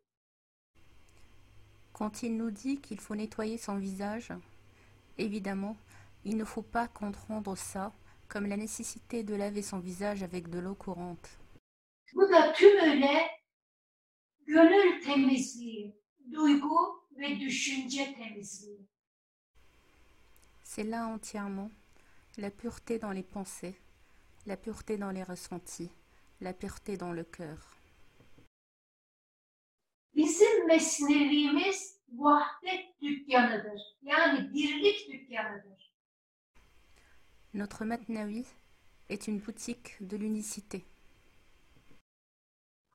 [1.93, 4.31] Quand il nous dit qu'il faut nettoyer son visage,
[5.17, 5.77] évidemment,
[6.25, 7.93] il ne faut pas comprendre ça
[8.27, 11.29] comme la nécessité de laver son visage avec de l'eau courante.
[12.13, 13.27] Bu da tümüyle
[14.47, 15.95] gönül temizliği,
[16.31, 18.87] duygu ve düşünce temizliği.
[20.75, 21.71] C'est là entièrement
[22.35, 23.79] la pureté dans les pensées,
[24.45, 25.89] la pureté dans les ressentis,
[26.41, 27.77] la pureté dans le cœur.
[30.13, 33.81] Bizim mesnevimiz vahdet dükkanıdır.
[34.01, 35.95] Yani birlik dükkanıdır.
[37.53, 38.45] Notre Matnavi
[39.09, 40.81] est une boutique de l'unicité.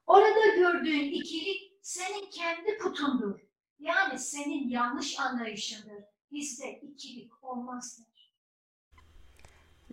[0.06, 3.40] Orada gördüğün ikilik senin kendi putundur.
[3.78, 6.09] Yani senin yanlış anlayışındır.
[6.32, 8.06] Bizde ikilik olmaz der.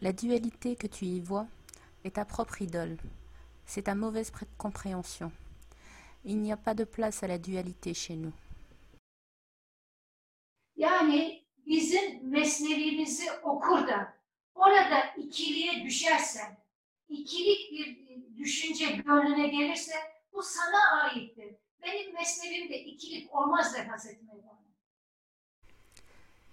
[0.03, 1.47] La dualité que tu y vois
[2.03, 2.97] est ta propre idole.
[3.65, 5.31] C'est ta mauvaise pré- compréhension.
[6.23, 8.33] Il n'y a pas de place à la dualité chez nous.
[10.75, 14.13] Yani bizim mesnevimizi okur da
[14.55, 16.57] orada ikiliğe düşersen,
[17.09, 17.97] ikilik bir
[18.37, 19.93] düşünce gönlüne gelirse
[20.33, 21.55] bu sana aittir.
[21.83, 24.56] Benim mesnevimde ikilik olmaz der Hazreti Mevlana.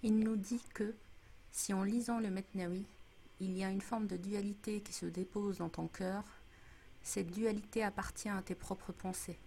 [0.07, 0.93] Il nous dit que,
[1.49, 2.85] si en lisant le Metnawi,
[3.39, 6.23] il y a une forme de dualité qui se dépose dans ton cœur,
[7.01, 9.39] cette dualité appartient à tes propres pensées,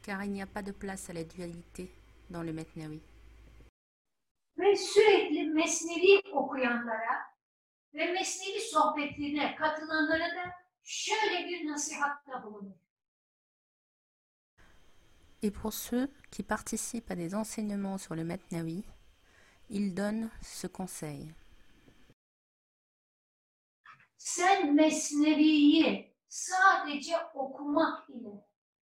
[0.00, 1.92] car il n'y a pas de place à la dualité
[2.30, 3.02] dans le Metnawi.
[4.56, 7.16] Ve sürekli mesnevi okuyanlara
[7.94, 10.52] ve mesnevi sohbetlerine katılanlara da
[10.82, 12.78] şöyle bir nasihatta bulunur.
[15.42, 18.82] Et pour ceux qui participent à des enseignements sur le Metnawi,
[19.70, 21.34] il donne ce conseil.
[24.16, 28.44] Sen mesneviyi sadece okumak ile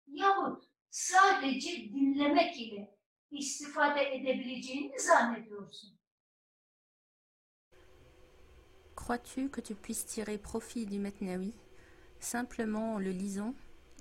[0.06, 2.98] yahut sadece dinlemek ile
[3.30, 6.00] istifade edebileceğini mi zannediyorsun?
[8.96, 11.54] Crois-tu que tu puisses tirer profit du Metnawi
[12.20, 13.54] simplement en le lisant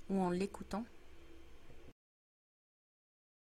[0.08, 0.84] ou en l'écoutant?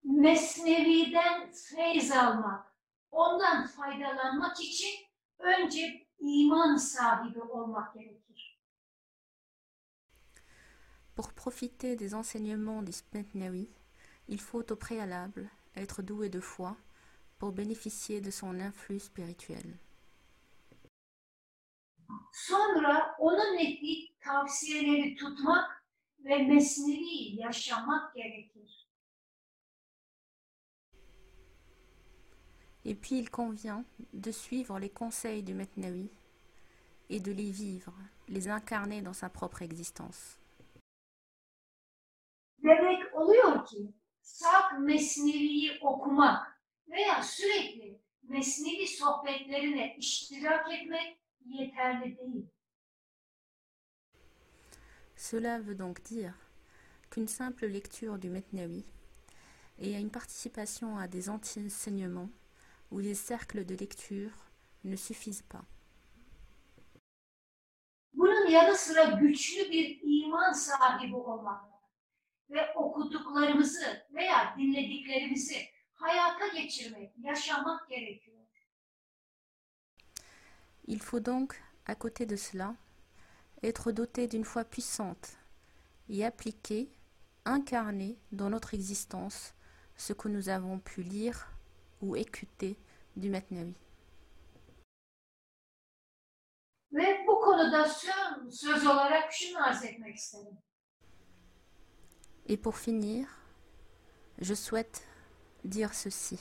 [0.04, 2.71] Mesnevi'den feyz almak,
[3.12, 5.00] ondan faydalanmak için
[5.40, 8.62] önce iman sahibi olmak gerekir.
[11.16, 13.70] Pour profiter des enseignements du Metnawi,
[14.28, 16.78] il faut au préalable être doué de foi
[17.38, 19.80] pour bénéficier de son influx spirituel.
[22.34, 25.86] Sonra onun ettiği tavsiyeleri tutmak
[26.20, 28.81] ve mesnevi yaşamak gerekir.
[32.86, 36.10] Et puis il convient de suivre les conseils du Metnawi
[37.10, 37.94] et de les vivre,
[38.28, 40.38] les incarner dans sa propre existence.
[42.64, 46.42] Demek oluyor ki saf mesneviyi okumak
[46.88, 52.46] veya sürekli mesnevi sohbetlerine iştirak etmek yeterli değil.
[55.16, 56.34] Cela veut donc dire
[57.12, 58.84] qu'une simple lecture du Metnawi
[59.80, 62.30] et à une participation à des enseignements
[62.92, 64.32] ou des cercles de lecture
[64.84, 65.64] ne suffisent pas.
[68.14, 71.62] Bunun yanı sıra güçlü bir iman sahibi olmak
[72.50, 78.38] ve okuduklarımızı veya dinlediklerimizi hayata geçirmek, yaşamak gerekiyor.
[80.88, 82.76] Il faut donc, à côté de cela,
[83.64, 85.38] être doté d'une foi puissante
[86.10, 86.90] et appliquer,
[87.46, 89.54] incarner dans notre existence
[89.96, 91.48] ce que nous avons pu lire
[92.02, 92.76] ou écouter
[93.16, 93.76] du Metnawi.
[96.92, 100.58] Ve bu konuda son söz olarak şunu arz etmek isterim.
[102.50, 103.28] Et pour finir,
[104.42, 105.02] je souhaite
[105.64, 106.38] dire ceci.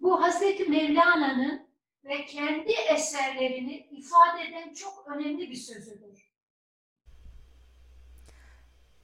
[0.00, 1.68] Bu Hazreti Mevlana'nın
[2.04, 6.32] ve kendi eserlerini ifade eden çok önemli bir sözüdür.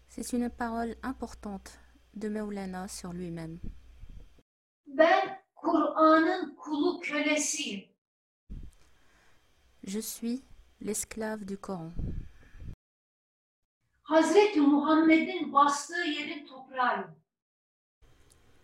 [0.09, 1.71] C'est une parole importante
[2.14, 3.61] de Maulana sur lui-même.
[4.88, 7.88] Ben Kur'an'ın kulu kölesiyim.
[9.85, 10.42] Je suis
[10.87, 11.92] l'esclave du Coran.
[14.03, 17.16] Hazreti Muhammed'in bastığı yerin toprağıyım.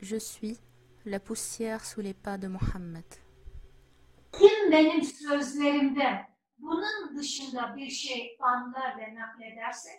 [0.00, 0.56] Je suis
[1.06, 3.04] la poussière sous les pas de Mohammed.
[4.32, 6.28] Kim benim sözlerimden
[6.58, 9.90] bunun dışında bir şey anlar ve naklederse?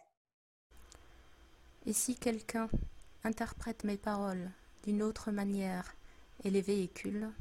[1.85, 2.69] Et si quelqu'un
[3.23, 4.51] interprète mes paroles
[4.83, 5.85] d'une autre manière
[6.43, 7.31] et les véhicule,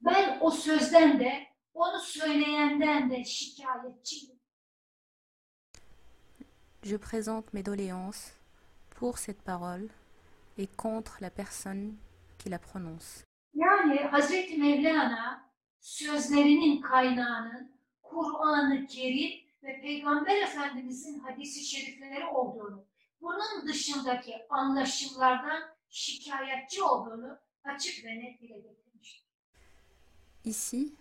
[0.00, 0.38] ben
[6.82, 8.32] je présente mes doléances
[8.90, 9.88] pour cette parole
[10.58, 11.96] et contre la personne
[12.38, 13.24] qui la prononce.
[13.54, 22.86] Yani Hazreti Mevlana sözlerinin kaynağının Kur'an-ı Kerim ve Peygamber Efendimizin hadisi şerifleri olduğunu,
[23.20, 29.26] bunun dışındaki anlaşımlardan şikayetçi olduğunu açık ve net dile getirmiştir.
[30.44, 30.94] Ici,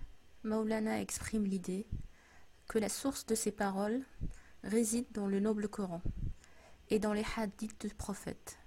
[0.44, 1.86] Maulana exprime l'idée
[2.68, 4.04] que la source de ces paroles
[4.64, 6.02] réside dans le noble Coran
[6.90, 8.58] et dans les hadiths du prophète,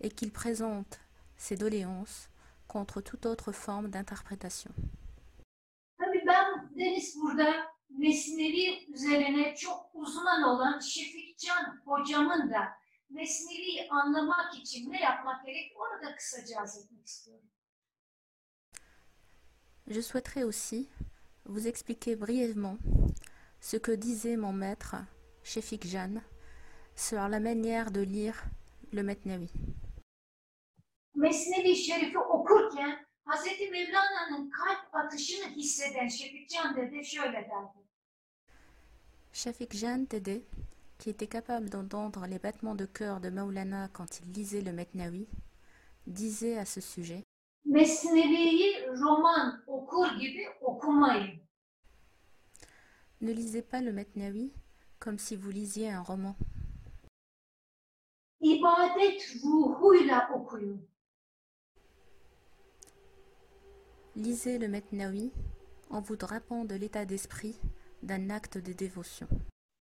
[0.00, 1.00] et qu'il présente
[1.36, 2.28] ses doléances
[2.68, 4.70] contre toute autre forme d'interprétation.
[5.98, 12.68] Tabii ben Deniz burada Mesnevi üzerine çok uzman olan Şefikcan hocamın da
[13.10, 17.48] Mesnevi'yi anlamak için ne yapmak gerek onu da kısaca etmek istiyorum.
[19.88, 20.88] Je souhaiterais aussi
[21.44, 22.78] vous expliquer brièvement
[23.60, 24.96] ce que disait mon maître,
[25.44, 26.22] Shefik Jan,
[26.96, 28.42] sur la manière de lire
[28.92, 29.48] le Metnawi.
[31.14, 37.86] Mesnevi Şerif'i okurken Hazreti Mevlana'nın kalp atışını hisseden Şefikcan dede şöyle derdi.
[39.32, 40.40] Shafik Jan Tede,
[40.98, 45.28] qui était capable d'entendre les battements de cœur de Maulana quand il lisait le Metnawi,
[46.06, 47.24] disait à ce sujet.
[53.20, 54.52] Ne lisez pas le Metnawi
[54.98, 56.36] comme si vous lisiez un roman.
[64.14, 65.32] Lisez le Metnawi
[65.90, 67.58] en vous drapant de l'état d'esprit
[68.02, 69.28] d'un acte de dévotion.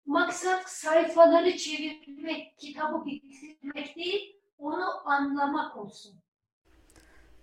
[0.05, 6.21] Maksat sayfaları çevirmek, kitabı bitirmek değil, onu anlamak olsun.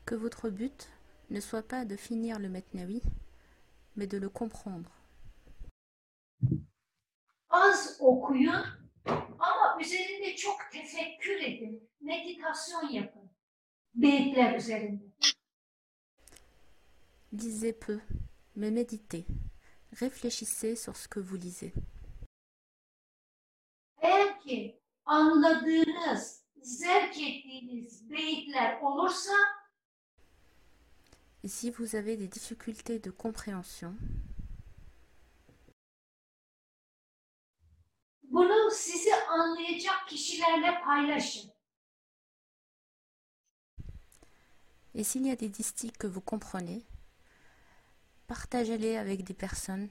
[0.07, 0.89] Que votre but
[1.31, 3.03] ne soit pas de finir le Metnawi,
[3.97, 4.89] mais de le comprendre.
[7.51, 8.65] Az okuyun
[9.39, 13.31] ama üzerinde çok tefekkür edin, meditasyon yapın.
[13.95, 15.05] Beyitler üzerinde.
[17.33, 18.01] Lisez peu,
[18.55, 19.27] mais méditez.
[19.93, 21.73] Réfléchissez sur ce que vous lisez.
[24.01, 29.33] Eğer ki anladığınız, zevk ettiğiniz beyitler olursa
[31.45, 33.95] Et si vous avez des difficultés de compréhension,
[38.23, 41.51] bunu sizi anlayacak kişilerle paylaşın.
[44.95, 46.83] et s'il y a des distiques que vous comprenez,
[48.27, 49.89] partagez-les avec des personnes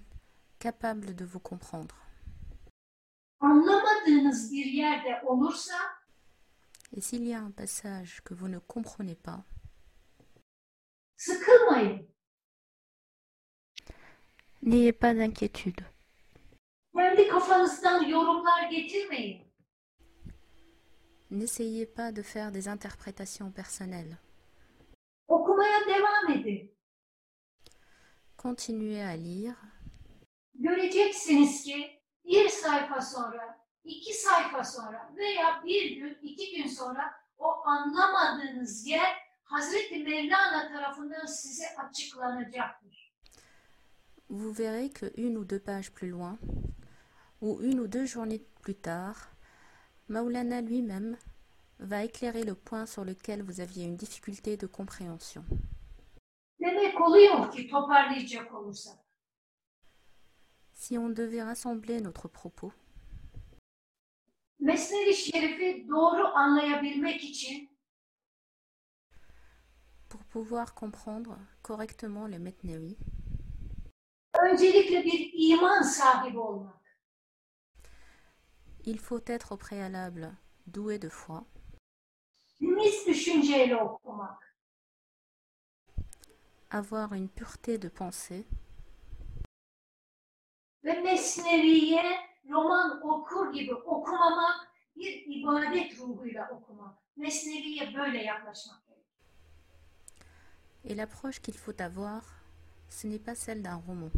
[0.60, 1.96] capables de vous comprendre.
[3.40, 5.74] Anlamadığınız bir yerde olursa
[6.98, 9.40] Et s'il y a un passage que vous ne comprenez pas,
[11.18, 12.08] sıkılmayın.
[14.62, 15.84] n'ayez pas d'inquiétude.
[16.96, 19.48] Kendi kafanızdan yorumlar getirmeyin.
[21.32, 24.18] N'essayez pas de faire des interprétations personnelles.
[25.28, 26.72] Okumaya devam edin.
[28.38, 29.56] Continuez à lire
[30.56, 31.97] Göreceksiniz ki
[32.28, 39.28] bir sayfa sonra, iki sayfa sonra veya bir gün, iki gün sonra o anlamadığınız yer
[39.44, 42.88] Hazreti Mevlana tarafından size açıklanacaktır.
[44.30, 46.38] vous verrez que une ou deux pages plus loin,
[47.42, 49.16] ou une ou deux journées plus tard,
[50.10, 51.18] Maulana lui-même
[51.80, 55.44] va éclairer le point sur lequel vous aviez une difficulté de compréhension.
[56.60, 59.07] Demek oluyor ki toparlayacak olursak.
[60.80, 62.72] Si on devait rassembler notre propos,
[70.08, 72.96] pour pouvoir comprendre correctement le olmak.
[78.86, 80.32] il faut être au préalable
[80.68, 81.44] doué de foi,
[86.70, 88.46] avoir une pureté de pensée
[90.88, 92.04] Ve Mesnevi'ye
[92.50, 96.98] roman okur gibi okumamak, bir ibadet ruhuyla okumak.
[97.16, 99.08] Mesnevi'ye böyle yaklaşmak gerekiyor.
[100.86, 102.24] Et l'approche qu'il faut avoir,
[102.90, 104.12] ce n'est pas celle d'un roman,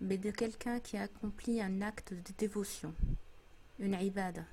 [0.00, 2.92] mais de quelqu'un qui accomplit un acte de dévotion,
[3.78, 4.44] une ibada.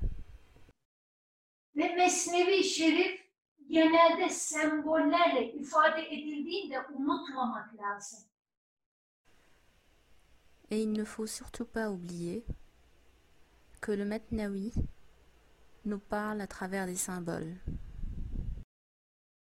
[1.75, 3.21] Ve Mesnevi Şerif
[3.69, 8.32] genelde sembollerle ifade edildiğinde unutmamak lazım.
[10.69, 12.45] Et il ne faut surtout pas oublier
[13.81, 14.73] que le Metnawi
[15.85, 17.55] nous parle à travers des symboles.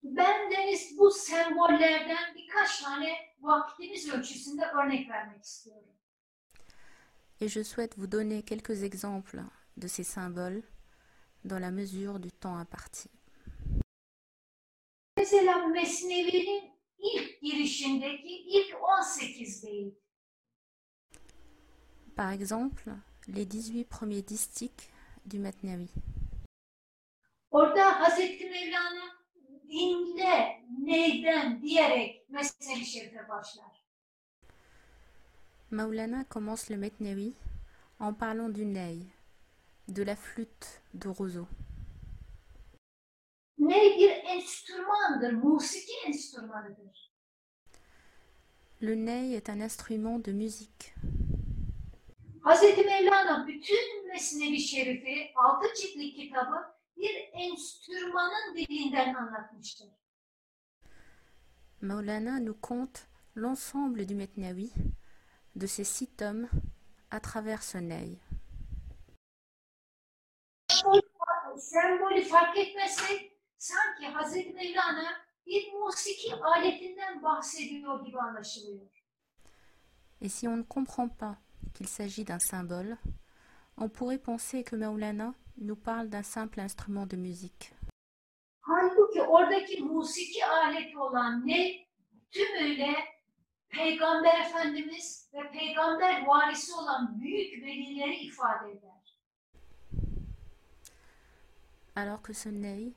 [0.03, 5.93] Ben Deniz bu sembollerden birkaç tane vaktimiz ölçüsünde örnek vermek istiyorum.
[7.41, 9.41] Et je souhaite vous donner quelques exemples
[9.77, 10.62] de ces symboles
[11.45, 13.09] dans la mesure du temps imparti.
[15.16, 19.99] Mesela Mesnevi'nin ilk girişindeki ilk 18 beyit.
[22.21, 22.91] Par exemple,
[23.29, 24.91] les 18 premiers distiques
[25.25, 25.89] du Metnawi.
[27.51, 29.07] Orada Hazreti Mevlana
[29.64, 33.87] dinle neyden diyerek Mesnevi Şerif'e başlar.
[35.71, 37.33] Maulana commence le Metnewi
[38.01, 39.07] en parlant du ney,
[39.89, 41.49] de la flûte de roseau.
[43.59, 47.12] Ney bir enstrümandır, musiki enstrümanıdır.
[48.83, 50.95] Le ney est un instrument de musique.
[52.43, 59.88] Hazreti Mevlana bütün Mesnevi Şerif'i, altı ciltlik kitabı bir enstrümanın dilinden anlatmıştır.
[61.80, 63.01] Maulana nous conte
[63.36, 64.70] l'ensemble du Metnawi,
[65.57, 66.49] de ses six tomes,
[67.11, 68.20] à travers ce ney.
[71.57, 78.86] Sembolü fark etmezsek sanki Hazreti Mevlana bir musiki aletinden bahsediyor gibi anlaşılıyor.
[80.20, 81.36] Et si on ne comprend pas
[81.75, 82.97] qu'il s'agit d'un symbole,
[83.77, 87.73] on pourrait penser que Maulana nous parle d'un simple instrument de musique.
[88.62, 91.87] Halbuki oradaki musiki aleti olan ne?
[92.31, 92.95] Tümüyle
[93.68, 98.91] Peygamber Efendimiz ve peygamber varisi olan büyük velileri ifade eder.
[101.97, 102.95] Alors que ce ney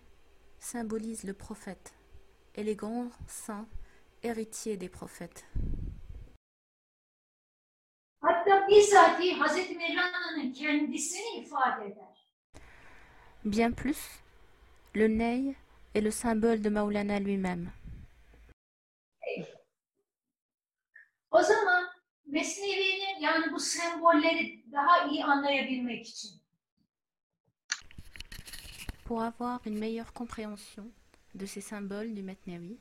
[0.60, 1.94] symbolise le prophète
[2.56, 3.68] et les grands saints
[4.24, 5.46] héritiers des prophètes.
[8.44, 12.28] Hatta bizzati Hazreti Mevlana'nın kendisini ifade eder.
[13.46, 14.00] Bien plus,
[14.96, 15.56] le ney
[15.96, 17.72] est le symbole de Maulana lui-même.
[21.32, 21.90] O zaman
[22.26, 26.44] Mesnevi'nin yani bu sembolleri daha iyi anlayabilmek için
[29.06, 30.86] Pour avoir une meilleure compréhension
[31.36, 32.78] de ces symboles du Metnawi,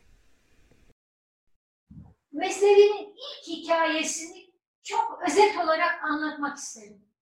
[2.33, 4.52] Mesnevi'nin ilk hikayesini
[4.83, 7.13] çok özet olarak anlatmak isterim.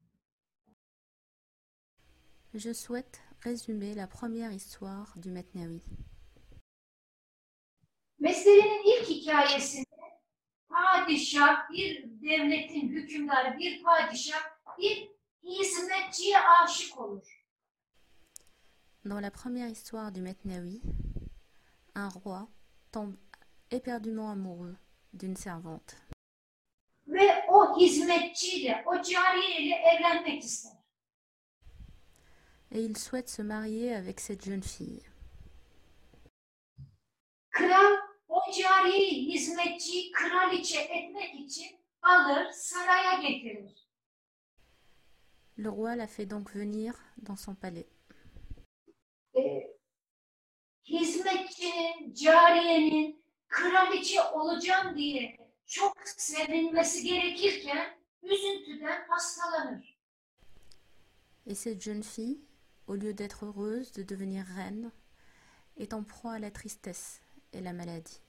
[2.54, 5.82] je souhaite résumer la première histoire du Metnawi.
[8.18, 9.84] Mesnevi'nin ilk hikayesinde
[10.68, 14.42] padişah, bir devletin hükümdarı, bir padişah,
[14.78, 15.10] bir
[15.42, 17.46] hizmetçiye aşık olur.
[19.04, 20.82] Dans la première histoire du Metnawi,
[21.94, 22.48] un roi
[22.92, 23.16] tombe
[23.70, 24.76] éperdument amoureux
[25.14, 26.09] d'une servante.
[27.10, 30.72] Ve o hizmetçiyle, o cariyeyle evlenmek ister.
[32.72, 35.02] Et il souhaite se marier avec cette jeune fille.
[37.50, 37.92] Kral
[38.28, 43.86] o cariyeyi, hizmetçiyi kraliçe etmek için alır, saraya getirir.
[45.58, 46.94] Le roi la fait donc venir
[47.26, 47.86] dans son palais.
[49.34, 49.76] Ee,
[50.84, 55.39] hizmetçinin, cariyenin kraliçe olacağım diye
[55.70, 60.00] çok sevinmesi gerekirken üzüntüden hastalanır.
[61.46, 62.38] Et cette jeune fille,
[62.86, 64.90] au lieu d'être heureuse de devenir reine,
[65.76, 67.20] est en proie à la tristesse
[67.52, 68.20] et la maladie.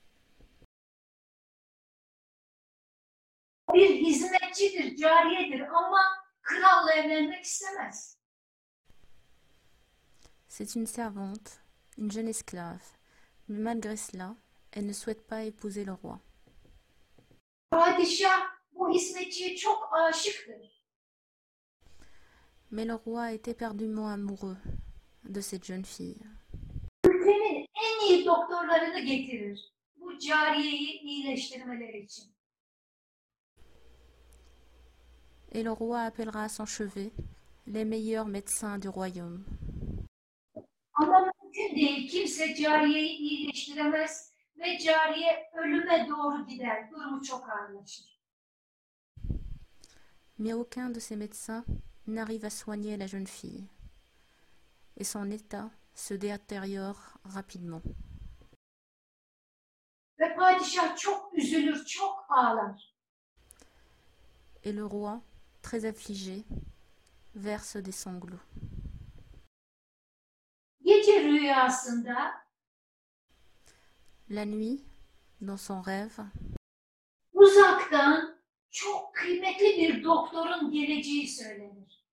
[3.74, 6.02] Bir hizmetçidir, cariyedir ama
[6.42, 8.18] kralla evlenmek istemez.
[10.48, 11.62] C'est une servante,
[11.98, 12.98] une jeune esclave,
[13.48, 14.36] mais malgré cela,
[14.72, 16.20] elle ne souhaite pas épouser le roi.
[17.72, 18.42] Padişah
[18.72, 20.82] bu hizmetçiye çok aşıktır.
[22.72, 24.58] Mais le roi est éperdument amoureux
[25.24, 26.26] de cette jeune fille.
[27.06, 29.72] Ülkenin en iyi doktorlarını getirir.
[29.96, 32.26] Bu cariyeyi iyileştirmeleri için.
[35.52, 37.12] Et le roi appellera à son chevet
[37.68, 39.40] les meilleurs médecins du royaume.
[40.94, 42.10] Ama mümkün değil.
[42.10, 46.92] Kimse cariyeyi iyileştiremez ve cariye ölüme doğru gider.
[46.92, 48.22] Durumu çok ağırlaşır.
[50.38, 51.64] Mais aucun de ces médecins
[52.08, 53.68] n'arrive à soigner la jeune fille.
[54.98, 57.82] Et son état se détériore rapidement.
[60.20, 62.96] Ve padişah çok üzülür, çok ağlar.
[64.64, 65.22] Et le roi,
[65.64, 66.44] très affligé,
[67.36, 68.42] verse des sanglots.
[70.84, 72.41] Gece rüyasında
[74.34, 74.82] La nuit,
[75.42, 76.26] dans son rêve,
[77.34, 78.38] uzaktan
[78.72, 82.06] çok kıymetli bir doktorun geleceği söylenir.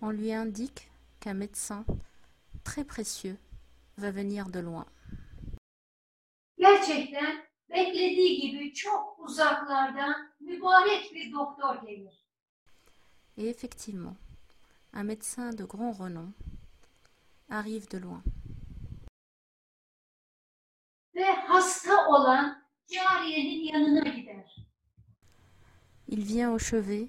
[0.00, 0.88] on lui indique
[1.20, 1.84] qu'un médecin
[2.64, 3.36] très précieux
[3.98, 4.86] va venir de loin.
[6.58, 12.26] Gerçekten beklediği gibi çok uzaklardan mübarek bir doktor gelir.
[13.36, 14.16] Et effectivement,
[14.94, 16.34] un médecin de grand renom
[17.50, 18.22] arrive de loin.
[26.08, 27.08] Il vient au chevet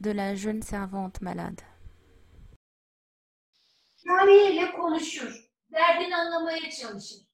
[0.00, 1.60] de la jeune servante malade.
[4.04, 5.32] Cariye ile konuşur.
[5.72, 7.26] Derdini anlamaya çalışır.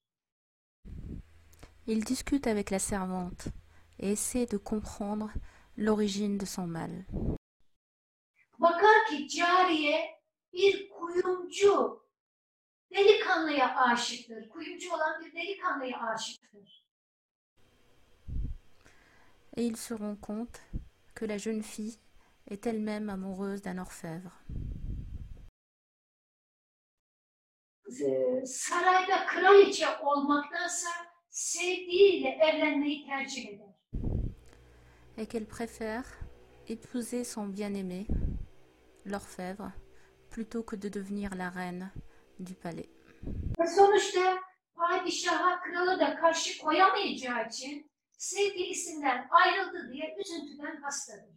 [1.87, 3.47] Il discute avec la servante
[3.99, 5.29] et essaie de comprendre
[5.77, 7.05] l'origine de son mal.
[8.59, 10.19] Bakar ki cariye
[10.53, 12.02] bir kuyumcu
[12.93, 14.49] delikanlıya aşıktır.
[14.49, 16.83] Kuyumcu olan bir delikanlıya aşıktır.
[19.57, 20.59] Et il se rend compte
[21.15, 21.99] que la jeune fille
[22.47, 24.31] est elle-même amoureuse d'un orfèvre.
[28.01, 30.89] Ee, Sarayda kraliçe olmaktansa
[31.29, 33.73] sevdiğiyle evlenmeyi tercih eder.
[35.17, 36.05] et qu'elle préfère
[36.67, 38.07] épouser son bien-aimé,
[39.05, 39.71] l'orfèvre,
[40.31, 41.91] plutôt que de devenir la reine
[42.45, 42.89] du palais.
[43.59, 44.39] Ve sonuçta
[44.75, 51.33] padişaha kralı da karşı koyamayacağı için sevgilisinden ayrıldı diye üzüntüden hastadır.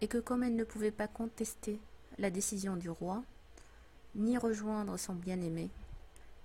[0.00, 1.76] Et que comme elle ne pouvait pas contester
[2.18, 3.24] la décision du roi,
[4.14, 5.68] ni rejoindre son bien-aimé,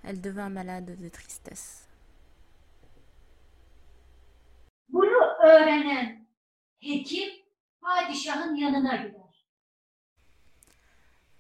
[0.03, 1.89] elle devint malade de tristesse.
[4.89, 6.27] Bunu öğrenen
[6.79, 7.29] hekim
[7.81, 9.28] padişahın yanına gider.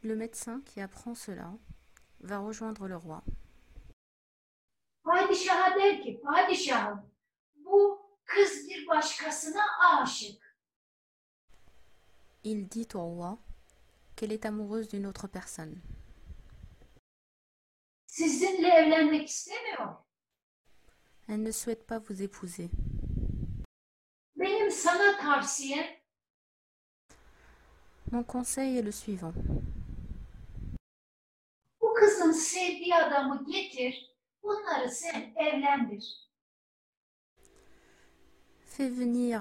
[0.01, 1.51] Le médecin qui apprend cela
[2.21, 3.21] va rejoindre le roi.
[5.03, 7.11] Padişaha der ki, padişahım
[7.55, 9.61] bu kız bir başkasına
[10.01, 10.55] aşık.
[12.43, 13.37] Il dit au roi
[14.15, 15.75] qu'elle est amoureuse d'une autre personne.
[18.07, 19.95] Sizinle evlenmek istemiyor.
[21.27, 22.69] Elle ne souhaite pas vous épouser.
[24.35, 25.85] Benim sana tavsiyem
[28.11, 29.33] Mon conseil est le suivant.
[31.99, 36.29] Kızın sevdiği adamı getir, bunları sen evlendir.
[38.65, 39.39] Fais venir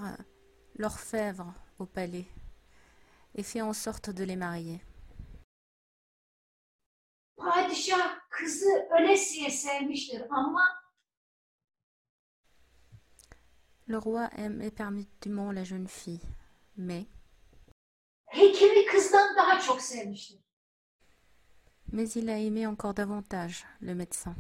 [0.79, 2.27] l'orfèvre au palais
[3.35, 4.81] et fais en sorte de les marier.
[7.37, 10.79] Padişah kızı ölesiye sevmiştir ama
[13.91, 16.21] Le roi aime éperdument la jeune fille,
[16.77, 17.07] mais,
[18.27, 20.47] hekimi kızdan daha çok sevmiştir.
[21.93, 24.34] Mais il a aimé encore davantage le médecin,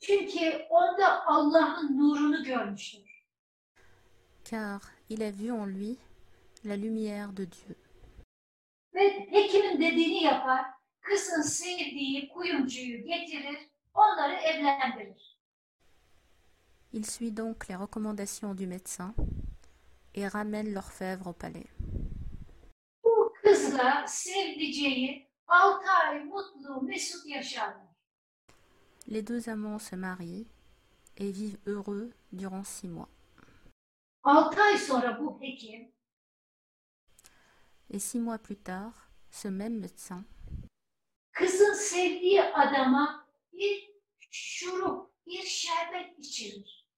[0.00, 3.08] Çünkü onda Allah'ın nurunu görmüştür.
[4.44, 5.96] car il a vu en lui
[6.64, 7.74] la lumière de Dieu.
[8.94, 10.64] Ve hekimin dediğini yapar,
[11.00, 15.38] kızın sevdiği kuyumcuyu getirir, onları evlendirir.
[16.92, 19.14] Il suit donc les recommandations du médecin
[20.14, 21.66] et ramène l'orfèvre au palais.
[23.68, 27.88] Bu kızla sevdiceği altı ay mutlu mesut yaşarlar.
[29.08, 30.46] Les deux amants se marient
[31.16, 33.08] et vivent heureux durant six mois.
[34.22, 35.92] Altı ay sonra bu hekim
[37.90, 38.94] Et six mois plus tard,
[39.30, 40.24] ce même médecin
[41.32, 43.90] kızın sevdiği adama bir
[44.30, 46.88] şurup, bir şerbet içirir.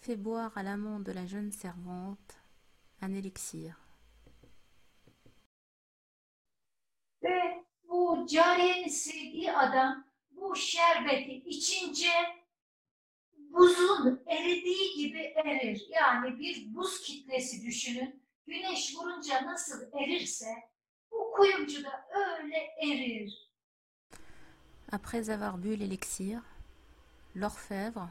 [0.00, 2.36] fait boire à l'amant de la jeune servante
[3.00, 3.83] un élixir.
[7.24, 12.10] Ve bu cariyenin sevdiği adam bu şerbeti içince
[13.36, 15.86] buzun eridiği gibi erir.
[15.90, 18.24] Yani bir buz kitlesi düşünün.
[18.46, 20.54] Güneş vurunca nasıl erirse
[21.10, 23.44] bu kuyumcu da öyle erir.
[24.92, 26.40] Après avoir bu l'élixir,
[27.34, 28.08] l'orfèvre,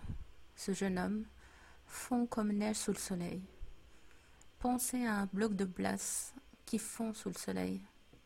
[0.56, 1.26] ce jeune homme,
[1.88, 3.42] fond comme neige sous le soleil.
[4.60, 6.34] Pensez à un bloc de glace
[6.66, 7.80] qui fond sous le soleil.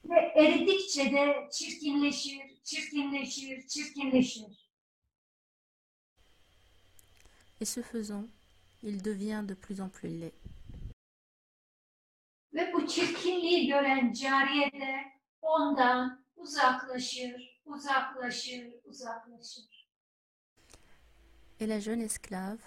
[0.10, 4.68] Ve eridikçe de çirkinleşir, çirkinleşir, çirkinleşir.
[7.60, 8.30] Et ce faisant,
[8.84, 10.34] il devient de plus en plus laid.
[12.54, 15.04] Ve bu çirkinliği gören cariye de
[15.42, 19.88] ondan uzaklaşır, uzaklaşır, uzaklaşır.
[21.60, 22.62] Et la jeune esclave,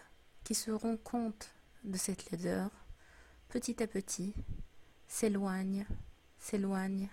[0.44, 1.46] qui se rend compte
[1.84, 2.70] de cette laideur,
[3.48, 4.34] petit à petit,
[5.08, 5.86] s'éloigne,
[6.40, 7.08] s'éloigne,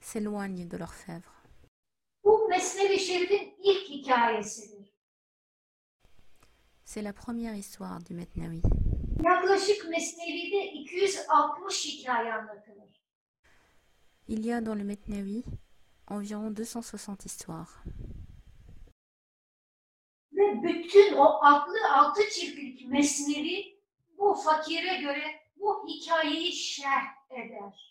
[0.00, 1.32] s'éloigne de l'orfèvre.
[6.84, 8.62] C'est la première histoire du Metnawi.
[9.24, 13.02] Yaklaşık Mesnevi'de 260 hikaye anlatılır.
[14.28, 15.44] Il y a dans le Metnawi
[16.06, 17.82] environ 260 histoires.
[20.32, 23.78] Ve bütün o altlı altı ciltlik Mesnevi
[24.18, 27.87] bu fakire göre bu hikayeyi şerh eder.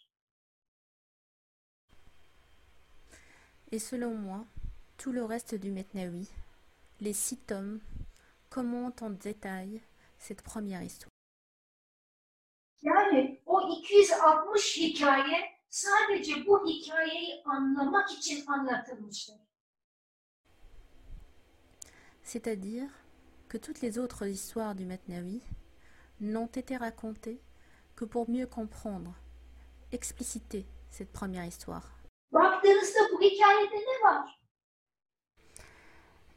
[3.72, 4.46] Et selon moi,
[4.98, 6.30] tout le reste du Metnawi,
[7.02, 7.82] les six tomes,
[8.50, 9.82] commentent en détail
[10.18, 11.12] cette première histoire.
[12.82, 19.36] Yani o 260 hikaye sadece bu hikayeyi anlamak için anlatılmıştır.
[22.24, 22.90] C'est-à-dire
[23.48, 25.42] que toutes les autres histoires du Metnawi
[26.20, 27.42] n'ont été racontées
[27.96, 29.14] que pour mieux comprendre,
[29.92, 31.97] expliciter cette première histoire.
[32.32, 34.40] Baktığınızda bu hikayede ne var?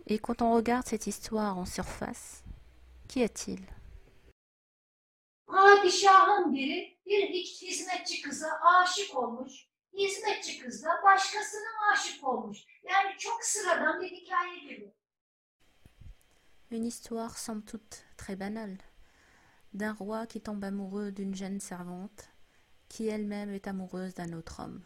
[0.07, 2.43] Et quand on regarde cette histoire en surface,
[3.09, 3.61] qu'y a-t-il
[5.47, 9.53] Padişahın biri bir hizmetçi kıza aşık olmuş.
[9.93, 12.59] Hizmetçi kız da başkasına aşık olmuş.
[12.83, 14.95] Yani çok sıradan bir hikaye gibi.
[16.71, 18.79] Une histoire somme toute très banale,
[19.75, 22.29] d'un roi qui tombe amoureux d'une jeune servante,
[22.89, 24.83] qui elle-même est amoureuse d'un autre homme.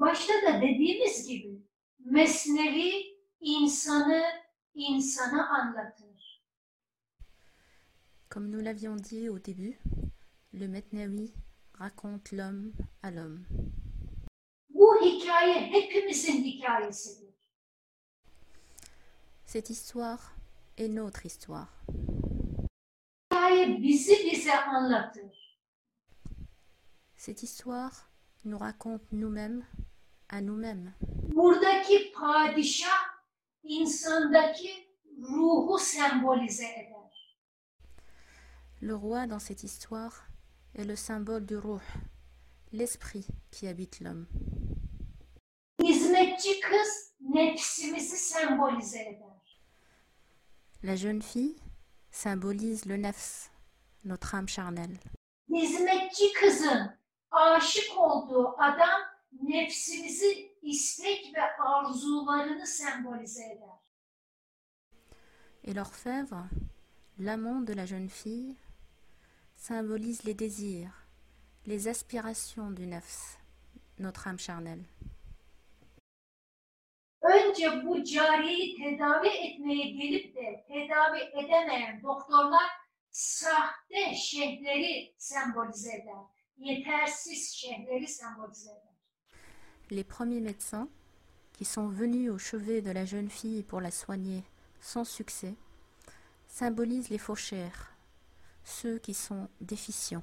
[0.00, 1.62] Başta da dediğimiz gibi
[1.98, 2.92] Mesnevi
[3.40, 4.22] insanı
[4.74, 6.42] insana anlatır.
[8.30, 9.78] Comme nous l'avions dit au début,
[10.54, 11.34] le Metnawi
[11.80, 12.72] raconte l'homme
[13.02, 13.44] à l'homme.
[14.68, 17.34] Bu hikaye hepimizin hikayesidir.
[19.46, 20.32] Cette histoire
[20.78, 21.68] est notre histoire.
[23.32, 25.58] Hikaye bizi bize anlatır.
[27.16, 28.10] Cette histoire
[28.44, 29.64] nous raconte nous-mêmes
[30.30, 30.92] à nous-mêmes.
[31.28, 33.00] Buradaki padişah
[33.62, 34.88] insandaki
[35.22, 37.10] ruhu sembolize eder.
[38.82, 40.26] Le roi dans cette histoire
[40.74, 41.82] est le symbole du ruh,
[42.72, 44.26] l'esprit qui habite l'homme.
[45.82, 49.26] Hizmetçi kız nefsimizi sembolize eder.
[50.82, 51.56] La jeune fille
[52.10, 53.50] symbolise le nefs,
[54.04, 54.98] notre âme charnelle.
[55.48, 56.90] Hizmetçi kızın
[57.30, 59.00] aşık olduğu adam
[60.62, 63.80] istek ve arzularını sembolize eder.
[65.62, 66.48] Et l'orfèvre,
[67.18, 68.56] l'amant de la jeune fille,
[69.56, 71.06] symbolise les désirs,
[71.66, 73.38] les aspirations du nefs,
[73.98, 74.84] notre âme charnelle.
[77.22, 82.70] Önce bu cariyeyi tedavi etmeye gelip de tedavi edemeyen doktorlar
[83.10, 86.24] sahte şeyhleri sembolize eder.
[86.56, 88.89] Yetersiz şeyhleri sembolize eder.
[89.90, 90.88] Les premiers médecins,
[91.52, 94.44] qui sont venus au chevet de la jeune fille pour la soigner
[94.80, 95.54] sans succès,
[96.46, 97.92] symbolisent les fauchères,
[98.64, 100.22] ceux qui sont déficients.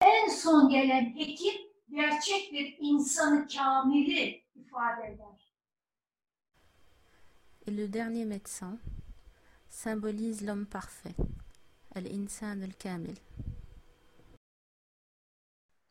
[0.00, 5.52] En son gelen hekim gerçek bir insanı kamili ifade eder.
[7.66, 8.78] Et le dernier médecin
[9.68, 11.16] symbolise l'homme parfait,
[11.94, 13.16] al-insan al-kamil.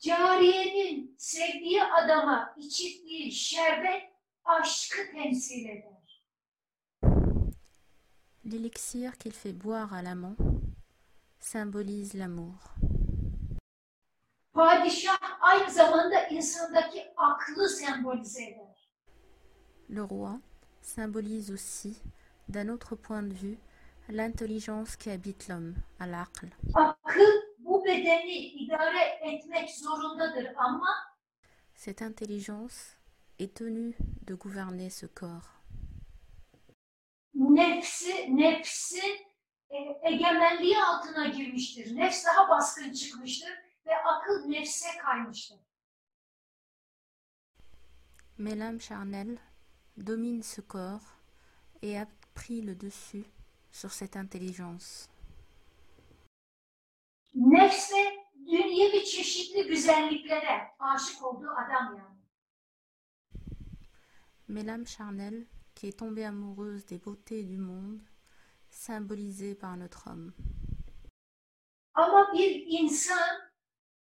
[0.06, 4.04] Cariyenin sevdiği adama içirdiği şerbet
[4.46, 6.24] aşkı temsil eder.
[8.46, 10.38] L'élixir qu'il fait boire à l'amant
[11.40, 12.54] symbolise l'amour.
[14.54, 18.90] Padişah aynı zamanda insandaki aklı sembolize eder.
[19.90, 20.40] Le roi
[20.82, 21.96] symbolise aussi,
[22.54, 23.58] d'un autre point de vue,
[24.10, 25.76] l'intelligence qui habite l'homme.
[26.00, 27.45] Akıl bu
[27.86, 30.90] bedeni idare etmek zorundadır ama
[31.76, 32.76] Cette intelligence
[33.40, 33.94] est tenue
[34.28, 35.46] de gouverner ce corps.
[37.34, 39.28] nefsi, nefsin
[39.70, 41.96] e, egemenliği altına girmiştir.
[41.96, 43.52] Nefs daha baskın çıkmıştır
[43.86, 45.58] ve akıl nefse kaymıştır.
[48.38, 49.38] Mais l'âme charnelle
[50.08, 51.04] domine ce corps
[51.82, 53.26] et a pris le dessus
[53.72, 54.86] sur cette intelligence.
[57.36, 62.16] Nefse dünyevi çeşitli güzelliklere aşık olduğu adam yani.
[64.48, 68.02] Mais l'âme charnelle, qui est tombée amoureuse des beautés du monde,
[68.70, 70.34] symbolisée par notre homme.
[71.94, 73.42] Ama bir insan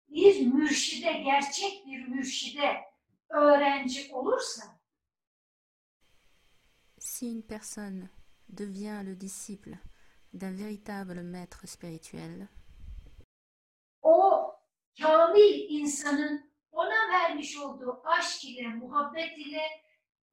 [0.09, 2.83] bir mürşide, gerçek bir mürşide
[3.29, 4.77] öğrenci olursa
[6.99, 8.09] Si une personne
[8.49, 9.77] devient le disciple
[10.33, 12.47] d'un véritable maître spirituel,
[14.01, 14.45] o
[15.01, 19.61] kamil insanın ona vermiş olduğu aşk ile, muhabbet ile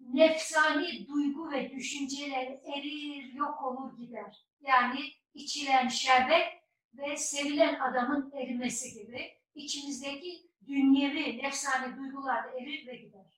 [0.01, 2.47] nefsani duygu ve düşünceler
[2.77, 4.47] erir, yok olur gider.
[4.61, 5.01] Yani
[5.35, 6.47] içilen şerbet
[6.95, 13.35] ve sevilen adamın erimesi gibi içimizdeki dünyevi, nefsani duygular da erir ve gider.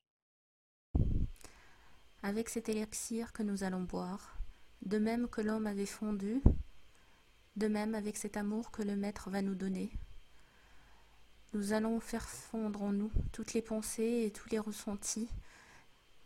[2.26, 4.36] avec cet élixir que nous allons boire,
[4.82, 6.42] de même que l'homme avait fondu,
[7.54, 9.92] de même avec cet amour que le Maître va nous donner,
[11.52, 15.28] nous allons faire fondre en nous toutes les pensées et tous les ressentis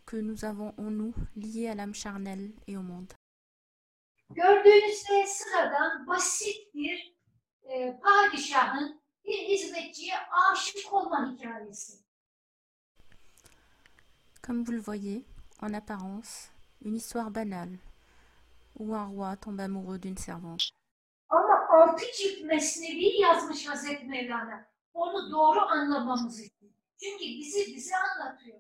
[0.07, 3.13] que nous avons en nous liés à l'âme charnelle et au monde.
[4.31, 7.15] Gördüğünüzde sıradan basit bir
[7.63, 10.15] e, padişahın bir hizmetçiye
[10.53, 11.93] aşık olma hikayesi.
[14.47, 15.25] Comme vous le voyez,
[15.61, 16.51] en apparence,
[16.85, 17.79] une histoire banale,
[18.79, 20.71] où un roi tombe amoureux d'une servante.
[21.29, 24.70] Ama altı cilt mesnevi yazmış Hazreti Mevlana.
[24.95, 26.73] Onu doğru anlamamız için.
[27.03, 28.59] Çünkü bizi bize anlatıyor.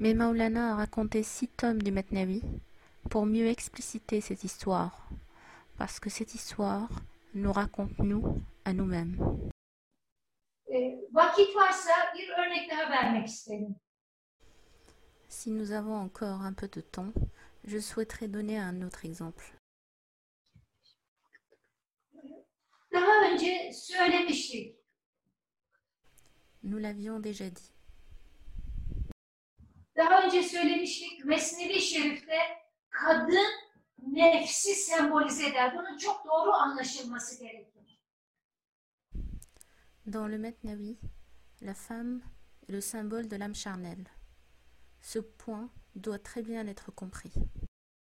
[0.00, 2.42] Mais Maulana a raconté six tomes du Metnavi
[3.10, 5.08] pour mieux expliciter cette histoire,
[5.78, 6.88] parce que cette histoire
[7.34, 9.16] nous raconte nous à nous-mêmes.
[15.28, 17.12] Si nous avons encore un peu de temps,
[17.64, 19.53] je souhaiterais donner un autre exemple.
[22.94, 24.76] Daha önce söylemiştik.
[26.62, 27.72] Nous l'avions déjà dit.
[29.96, 31.24] Daha önce söylemiştik.
[31.24, 32.38] Mesnevi Şerif'te
[32.90, 33.46] kadın
[33.98, 35.74] nefsi sembolize eder.
[35.78, 38.00] Bunun çok doğru anlaşılması gerekir.
[40.12, 40.98] Dans le Metnavi,
[41.62, 42.20] la femme
[42.62, 44.06] est le symbole de l'âme charnelle.
[45.02, 45.70] Ce point
[46.02, 47.34] doit très bien être compris.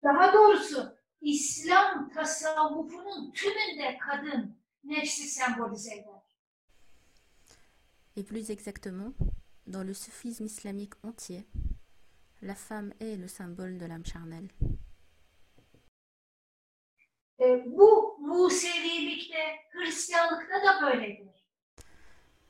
[0.03, 6.21] Daha doğrusu İslam tasavvufunun tümünde kadın nefsi sembolize eder.
[8.15, 9.13] Et plus exactement,
[9.65, 11.47] dans le soufisme islamique entier,
[12.41, 14.49] la femme est le symbole de l'âme charnelle.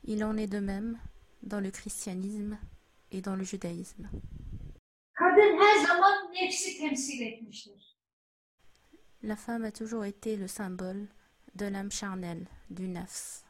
[0.04, 1.00] Il en est de même
[1.42, 2.58] dans le christianisme
[3.12, 4.10] et dans le judaïsme.
[9.22, 11.08] La femme a toujours été le symbole
[11.56, 13.44] de l'âme charnelle, du nafs.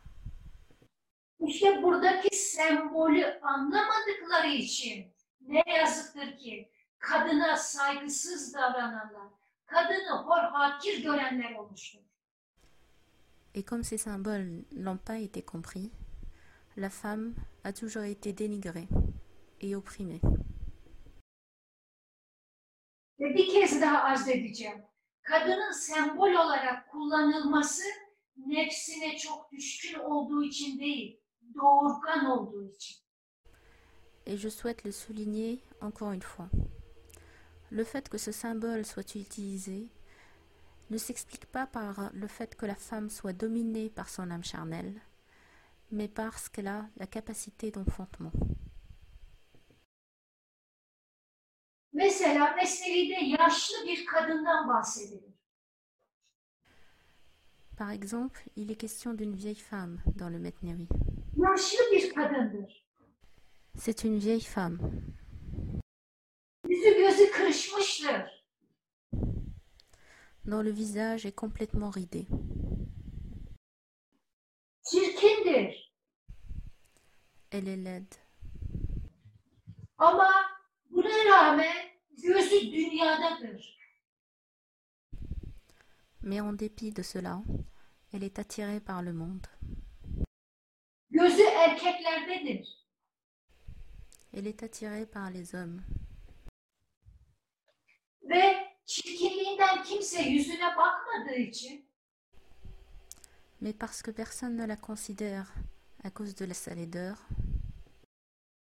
[1.40, 9.28] İşte buradaki sembolü anlamadıkları için ne yazıktır ki kadına saygısız davrananlar,
[9.66, 12.00] kadını hor hakir görenler olmuştur.
[13.56, 15.92] Et comme ces symboles n'ont pas été compris,
[16.76, 18.88] la femme a toujours été dénigrée
[19.62, 20.22] et opprimée.
[23.20, 24.84] Ve bir kez daha arz edeceğim.
[34.26, 36.50] Et je souhaite le souligner encore une fois.
[37.72, 39.88] Le fait que ce symbole soit utilisé
[40.90, 45.02] ne s'explique pas par le fait que la femme soit dominée par son âme charnelle,
[45.92, 48.32] mais parce qu'elle a la capacité d'enfantement.
[51.94, 55.34] Mesela Mesnevi'de yaşlı bir kadından bahsedilir.
[57.78, 60.88] Par exemple, il est question d'une vieille femme dans le Metnavi.
[61.38, 62.84] Yaşlı bir kadındır.
[63.78, 64.78] C'est une vieille femme.
[66.68, 68.44] Yüzü gözü kırışmıştır.
[70.46, 72.28] dont le visage est complètement ridé.
[74.84, 75.94] Çirkindir.
[77.52, 78.16] Elle est laide.
[79.98, 80.30] Ama
[80.94, 81.90] buna rağmen
[82.24, 83.74] gözü dünyadadır.
[86.22, 87.44] Mais en dépit de cela,
[88.14, 89.48] elle est attirée par le monde.
[91.10, 92.88] Gözü erkeklerdedir.
[94.34, 95.82] Elle est attirée par les hommes.
[98.22, 101.86] Ve çirkinliğinden kimse yüzüne bakmadığı için
[103.62, 105.54] Mais parce que personne ne la considère
[106.04, 107.16] à cause de sa laideur,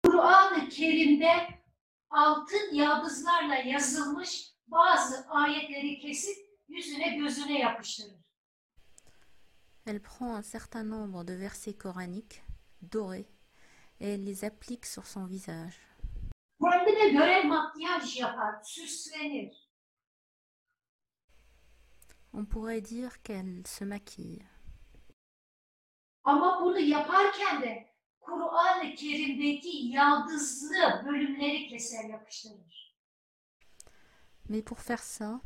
[0.03, 1.58] Kur'an-ı Kerim'de
[2.09, 6.37] altın yaldızlarla yazılmış bazı ayetleri kesip
[6.67, 8.19] yüzüne gözüne yapıştırır.
[9.85, 12.41] elle prend un certain nombre de versets coraniques
[12.81, 13.25] dorés
[13.99, 15.79] et elle les applique sur son visage.
[16.61, 19.69] Kendine göre makyaj yapar, süslenir.
[22.33, 24.45] On pourrait dire qu'elle se maquille.
[26.23, 27.88] Ama bunu yaparken de
[28.29, 32.95] Kur'an-ı Kerim'deki yaldızlı bölümleri keser yapıştırır.
[34.49, 35.41] Mais pour faire ça,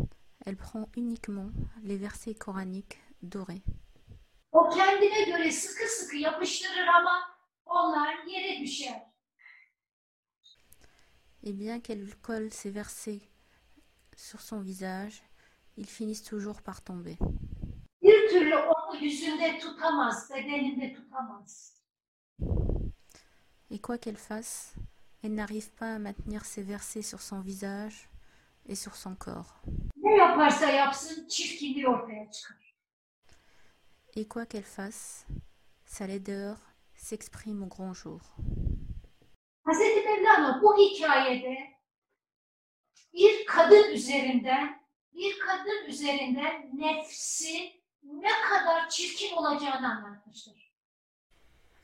[0.45, 1.51] elle prend uniquement
[1.83, 3.61] les versets coraniques dorés.
[4.51, 9.13] O kendine göre sıkı sıkı yapıştırır ama onlar yere düşer.
[11.43, 13.21] Et bien qu'elle colle ces versets
[14.15, 15.21] sur son visage,
[15.77, 17.17] ils finissent toujours par tomber.
[18.01, 21.72] Bir türlü onu yüzünde tutamaz, bedeninde tutamaz.
[23.73, 24.75] Et quoi qu'elle fasse,
[25.23, 28.07] elle n'arrive pas à maintenir ces versets sur son visage
[28.67, 29.63] et sur son corps.
[34.15, 35.25] Et quoi qu'elle fasse,
[35.85, 36.57] sa laideur
[36.93, 38.21] s'exprime au grand jour.
[39.65, 39.79] Hz.
[40.05, 41.57] Mevlana bu hikayede
[43.13, 50.73] bir kadın üzerinden bir kadın üzerinden nefsi ne kadar çirkin olacağını anlatmıştır.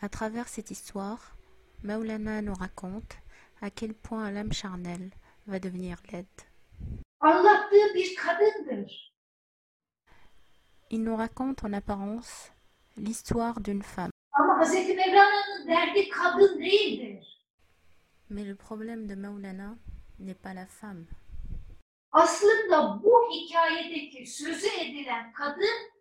[0.02, 1.39] À travers cette histoire,
[1.84, 3.18] Maulana nous raconte
[3.62, 5.12] à quel point l'âme charnelle
[5.48, 6.26] va devenir laide.
[10.92, 12.52] Il nous raconte en apparence
[12.98, 14.12] l'histoire d'une femme.
[18.30, 19.76] Mais le problème de Maulana
[20.20, 21.06] n'est pas la femme.
[22.12, 25.99] Aslında bu hikayedeki sözü edilen kadın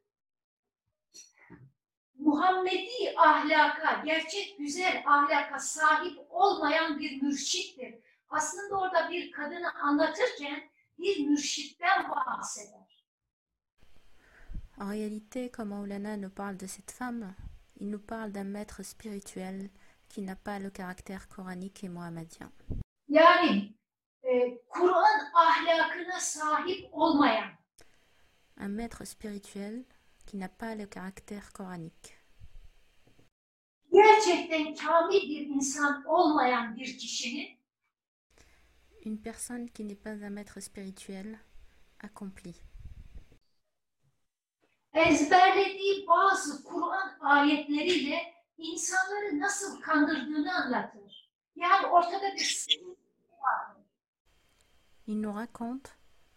[2.29, 7.95] Muhammedi ahlaka, gerçek güzel ahlaka sahip olmayan bir mürşittir.
[8.29, 12.89] Aslında orada bir kadını anlatırken bir mürşitten bahseder.
[14.81, 17.35] En réalité, quand Maulana nous parle de cette femme,
[17.81, 19.70] il nous parle d'un maître spirituel
[20.09, 22.51] qui n'a pas le caractère coranique et mohammedien.
[23.09, 23.74] Yani
[24.22, 27.49] e, Kur'an ahlakına sahip olmayan,
[28.61, 29.85] Un maître spirituel
[30.26, 32.18] qui n'a pas le caractère coranique.
[34.03, 37.59] Gerçekten kamil bir insan olmayan bir kişinin
[39.05, 41.38] Une personne qui n'est pas un maître spirituel
[42.01, 42.55] accompli.
[44.94, 51.30] ezberlediği bazı Kur'an ayetleriyle insanları nasıl kandırdığını anlatır.
[51.57, 53.01] Yani ortada bir sıkıntı
[53.40, 53.76] var.
[55.07, 55.90] Il nous raconte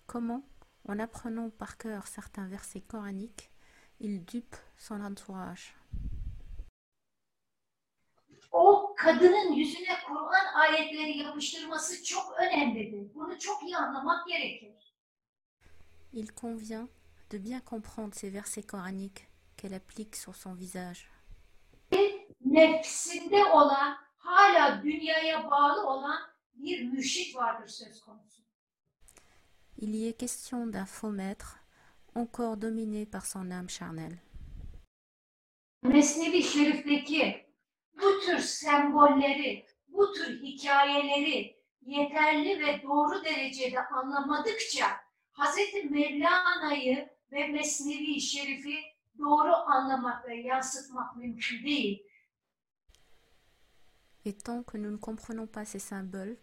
[0.07, 0.43] comment,
[0.87, 3.49] en apprenant par cœur certains versets coraniques,
[3.99, 5.80] il dupe son entourage.
[8.51, 13.13] O kadının yüzüne Kur'an ayetleri yapıştırması çok önemlidir.
[13.15, 14.95] Bunu çok iyi anlamak gerekir.
[16.13, 16.89] Il convient
[17.31, 19.27] de bien comprendre ces versets coraniques
[19.57, 20.99] qu'elle applique sur son visage.
[22.45, 26.19] Nefsinde olan, hala dünyaya bağlı olan
[26.53, 28.41] bir mürşit vardır söz konusu.
[29.77, 31.59] Il y est question d'un faux maître,
[32.15, 34.19] encore dominé par son âme charnelle.
[35.83, 37.50] Mesnevi Şerif'teki
[37.93, 44.85] bu tür sembolleri, bu tür hikayeleri yeterli ve doğru derecede anlamadıkça
[45.31, 45.57] Hz.
[45.91, 48.75] Mevlana'yı ve Mesnevi Şerif'i
[49.19, 52.03] doğru anlamak ve yansıtmak mümkün değil.
[54.25, 56.37] Et tant que nous ne comprenons pas ces symboles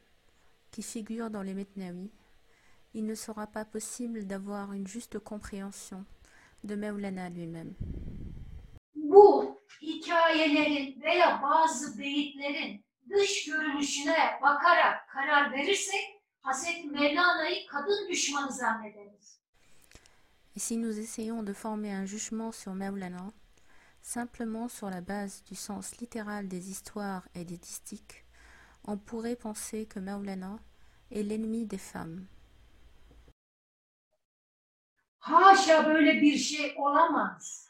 [0.72, 2.11] qui figurent dans les Metnawi,
[2.94, 6.05] il ne sera pas possible d'avoir une juste compréhension
[6.64, 7.74] de Maulana lui-même.
[8.94, 16.84] Bu hikayelerin veya bazı beyitlerin dış görünüşüne bakarak karar verirsek Hz.
[16.84, 19.38] Mevlana'yı kadın düşmanı zannederiz.
[20.56, 23.32] Et si nous essayons de former un jugement sur Maulana,
[24.02, 28.24] simplement sur la base du sens littéral des histoires et des distiques,
[28.84, 30.58] on pourrait penser que Maulana
[31.12, 32.26] est l'ennemi des femmes.
[35.18, 37.67] Haşa böyle bir şey olamaz.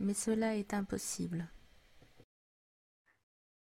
[0.00, 1.46] Mais cela est impossible.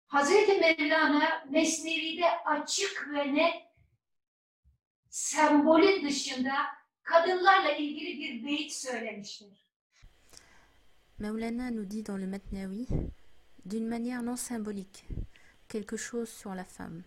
[0.10, 0.30] Hz.
[0.60, 3.54] Mevlana Mesnevi'de açık ve net
[5.10, 6.54] sembolün dışında
[7.04, 9.68] kadınlarla ilgili bir beyit söylemiştir.
[11.20, 12.88] Maulana nous dit dans le Matnawi,
[13.66, 15.06] d'une manière non symbolique,
[15.70, 17.04] quelque chose sur la femme.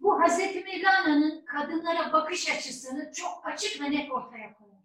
[0.00, 0.38] Bu Hz.
[0.38, 4.79] Mevlana'nın kadınlara bakış açısını çok açık ve net ortaya koyar.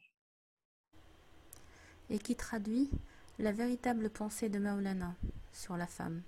[2.09, 2.89] Et qui traduit
[3.39, 5.15] la véritable pensée de Maulana
[5.53, 6.21] sur la femme.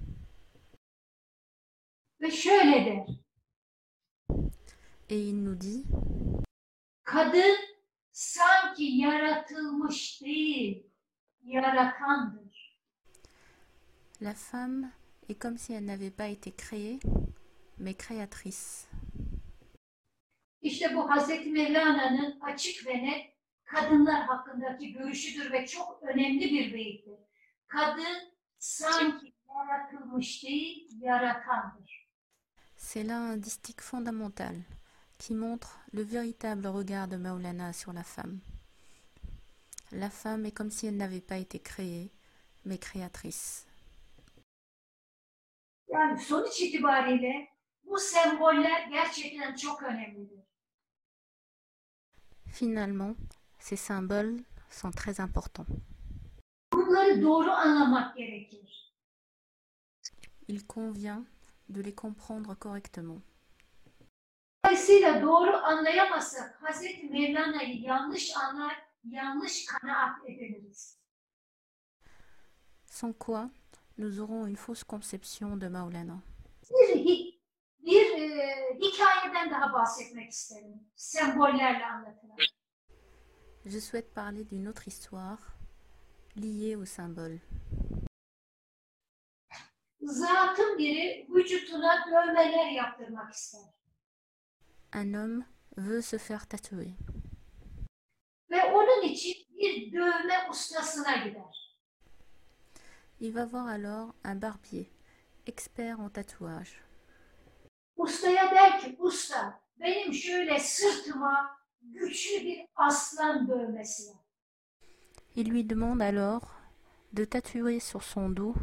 [5.10, 5.86] Et il nous dit,
[14.20, 14.92] la femme
[15.30, 17.00] est comme si elle n'avait pas été créée,
[17.80, 18.88] mais créatrice.
[20.62, 23.37] İşte bu Hazreti Mevlana'nın açık ve net
[23.68, 27.20] kadınlar hakkındaki görüşüdür ve çok önemli bir beyittir.
[27.68, 32.08] Kadın sanki yaratılmış değil, yaratandır.
[32.78, 34.56] C'est là un distique fondamental
[35.20, 38.40] qui montre le véritable regard de Maulana sur la femme.
[39.92, 42.10] La femme est comme si elle n'avait pas été créée,
[42.66, 43.66] mais créatrice.
[45.88, 47.48] Yani sonuç itibariyle
[47.84, 50.44] bu semboller gerçekten çok önemlidir.
[52.54, 53.18] Finalement,
[53.68, 54.38] ces symboles
[54.70, 55.66] sont très importants.
[60.48, 61.26] Il convient
[61.68, 63.22] de les comprendre correctement.
[72.86, 73.50] Sans quoi,
[73.98, 76.22] nous aurons une fausse conception de Maulana.
[77.88, 80.88] Bir e, hikayeden daha bahsetmek isterim.
[80.96, 82.38] Sembollerle anlatılan.
[83.70, 85.40] Je souhaite parler d'une autre histoire
[86.38, 87.40] liée au symbole.
[90.02, 93.62] Zatın biri vücuduna dövmeler yaptırmak ister.
[94.94, 95.46] un homme
[95.78, 96.94] veut se faire tatouer.
[98.52, 101.78] Ve onun için bir dövme ustasına gider.
[103.20, 104.86] Il va voir alors un barbier,
[105.46, 106.72] expert en tatouage.
[107.98, 111.57] Ustaya der ki usta benim şöyle sırtıma
[111.94, 114.18] güçlü bir aslan dövmesi yap.
[115.36, 116.42] Il lui demande alors
[117.14, 118.56] de tatouer sur son dos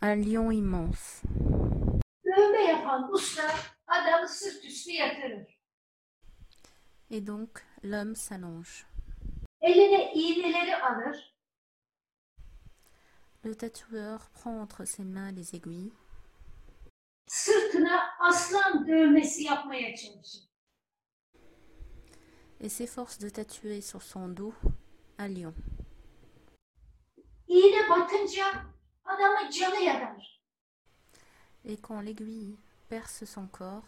[0.00, 1.22] un lion immense.
[2.24, 3.50] Dövme yapan usta
[3.86, 5.58] adamı sırt üstü yatırır.
[7.10, 8.70] Et donc l'homme s'allonge.
[9.60, 11.32] Eline iğneleri alır.
[13.44, 15.92] Le tatoueur prend entre ses mains les aiguilles
[17.26, 20.51] Sırtına aslan dövmesi yapmaya çalışır.
[22.62, 24.54] Et s'efforce de tatouer sur son dos
[25.18, 25.52] un lion.
[31.64, 32.56] Et quand l'aiguille
[32.88, 33.84] perce son corps,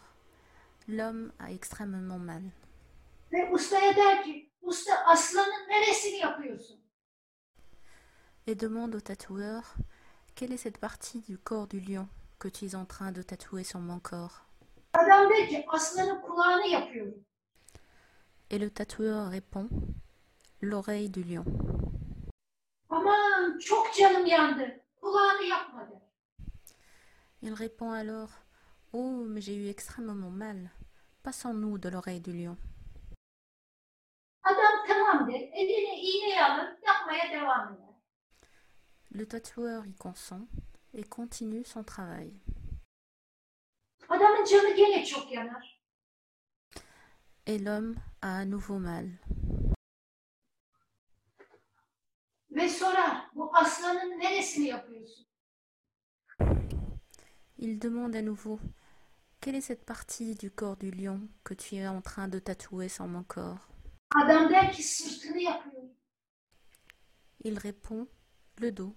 [0.87, 2.43] l'homme a extrêmement mal.
[8.47, 9.75] Et demande au tatoueur
[10.35, 12.09] quelle est cette partie du corps du lion
[12.39, 14.45] que tu es en train de tatouer sur mon corps?
[14.93, 17.25] Adam der ki aslanın kulağını yapıyorum.
[18.49, 19.67] Et le tatoueur répond
[20.61, 21.45] l'oreille du lion.
[27.41, 28.29] Il répond alors
[28.93, 30.69] Oh, mais j'ai eu extrêmement mal.
[31.23, 32.57] Passons-nous de l'oreille du lion.
[39.11, 40.47] Le tatoueur y consent
[40.93, 42.31] et continue son travail.
[47.47, 47.95] Et l'homme
[48.25, 49.07] à nouveau mal.
[52.51, 55.25] Ve sorar bu aslanın neresini yapıyorsun?
[57.57, 58.59] Il demande à nouveau
[59.41, 62.89] Quelle est cette partie du corps du lion que tu es en train de tatouer
[62.89, 63.67] sur mon corps?
[64.15, 65.91] Adam der ki sırtını yapıyorum.
[67.43, 68.07] Il répond
[68.61, 68.93] Le dos.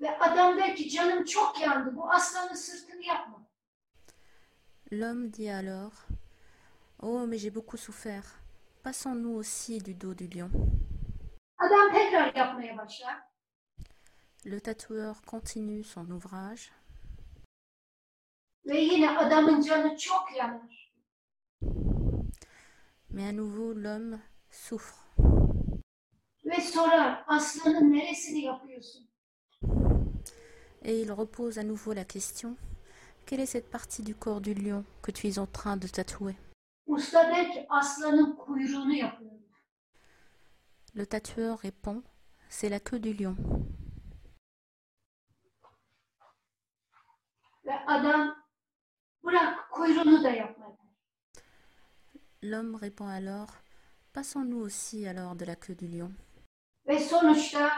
[0.00, 1.96] Ve adam der ki canım çok yandı.
[1.96, 3.48] Bu aslanın sırtını yapma.
[4.92, 5.94] L'homme dit alors
[7.00, 8.40] Oh, mais j'ai beaucoup souffert.
[8.82, 10.50] Passons-nous aussi du dos du lion.
[14.44, 16.72] Le tatoueur continue son ouvrage.
[23.10, 24.18] Mais à nouveau, l'homme
[24.50, 25.06] souffre.
[30.82, 32.56] Et il repose à nouveau la question
[33.24, 36.36] Quelle est cette partie du corps du lion que tu es en train de tatouer?
[37.68, 39.44] Aslanın kuyruğunu yapıyorum.
[40.96, 42.02] Le tatoueur répond
[42.48, 43.36] C'est la queue du lion.
[47.64, 48.36] Ve adam
[49.24, 50.84] bırak kuyruğunu da yapma der.
[52.42, 53.64] L'homme répond alors
[54.12, 56.12] Passons-nous aussi alors de la queue du lion.
[56.86, 57.70] Ve sonuçta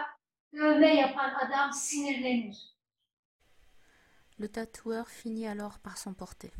[0.52, 2.56] dövme yapan adam sinirlenir.
[4.38, 6.52] Le tatoueur finit alors par s'emporter.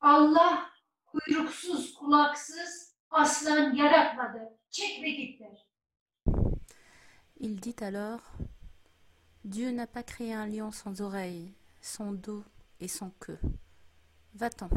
[0.00, 0.73] Allah
[1.14, 4.58] kuyruksuz kulaksız aslan yaratmadı.
[4.70, 5.66] Çek ve git der.
[7.40, 8.20] Il dit alors
[9.44, 12.44] Dieu n'a pas créé un lion sans oreilles, sans dos
[12.80, 13.38] et sans queue.
[14.34, 14.70] Va-t'en.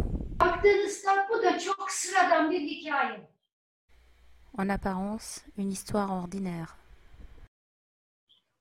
[4.58, 6.78] En apparence, une histoire ordinaire.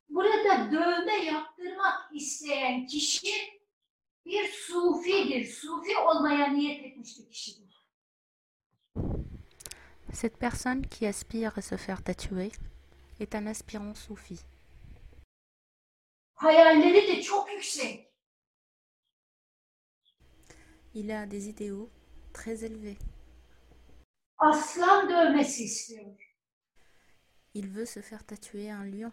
[0.08, 3.56] Burada dövme yaptırmak isteyen kişi
[4.26, 5.44] bir sufidir.
[5.44, 7.65] Sufi olmaya niyet etmiş bir kişidir.
[10.12, 12.52] Cette personne qui aspire à se faire tatouer
[13.20, 14.40] est un aspirant soufi.
[16.38, 18.06] Hayalleri de çok yüksek.
[20.94, 21.90] Il a des idéaux
[22.32, 22.98] très élevés.
[24.38, 26.16] Aslan dövmesi istiyor.
[27.54, 29.12] Il veut se faire tatouer un lion.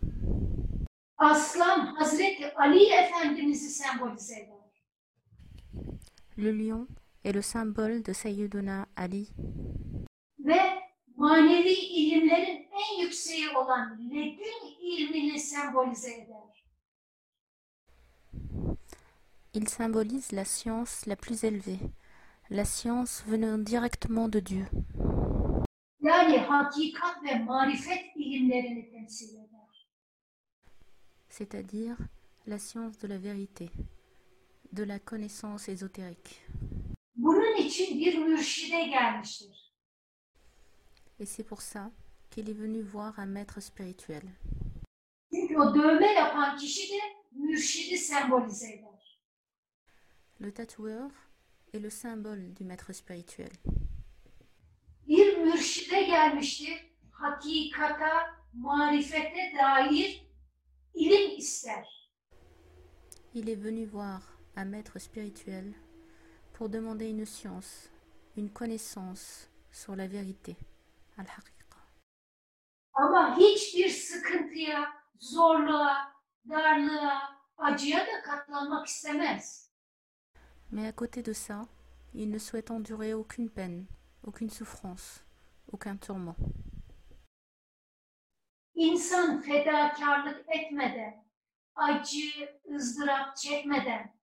[1.18, 4.64] Aslan Hazreti Ali Efendimiz'i sembolize eder.
[6.38, 6.88] Le lion
[7.24, 9.34] est le symbole de Sayyiduna Ali
[10.40, 10.82] Ve
[11.23, 16.63] manevi ilimlerin en yükseği olan ledün ilmini sembolize eder.
[19.53, 21.79] Il symbolise la science la plus élevée,
[22.51, 24.65] la science venant directement de Dieu.
[26.01, 29.87] Yani hakikat ve marifet ilimlerini temsil eder.
[31.29, 31.97] c'est-à-dire
[32.45, 33.69] la science de la vérité,
[34.71, 36.45] de la connaissance ésotérique.
[37.15, 39.62] Bunun için bir mürşide gelmiştir.
[41.19, 41.91] Et c'est pour ça
[42.30, 44.23] qu'il est venu voir un maître spirituel.
[50.40, 51.10] Le tatoueur
[51.73, 53.52] est le symbole du maître spirituel.
[55.07, 56.94] Bir mürşide gelmiştir.
[57.11, 58.11] Hakikata,
[58.53, 60.27] marifete dair
[60.94, 61.85] ilim ister.
[63.34, 64.22] Il est venu voir
[64.56, 65.73] un maître spirituel
[66.53, 67.90] pour demander une science,
[68.38, 70.56] une connaissance sur la vérité,
[71.18, 71.80] al-haqiqa.
[72.94, 76.14] Ama hiçbir sıkıntıya, zorluğa,
[76.49, 79.64] darlığa, acıya da katlanmak istemez.
[80.72, 81.68] Mais à côté de ça,
[82.14, 83.85] il ne souhaite endurer aucune peine,
[84.23, 85.03] aucune souffrance,
[85.72, 86.38] aucun tourment.
[88.76, 91.26] İnsan fedakarlık etmeden,
[91.76, 94.19] acı, ızdırap çekmeden,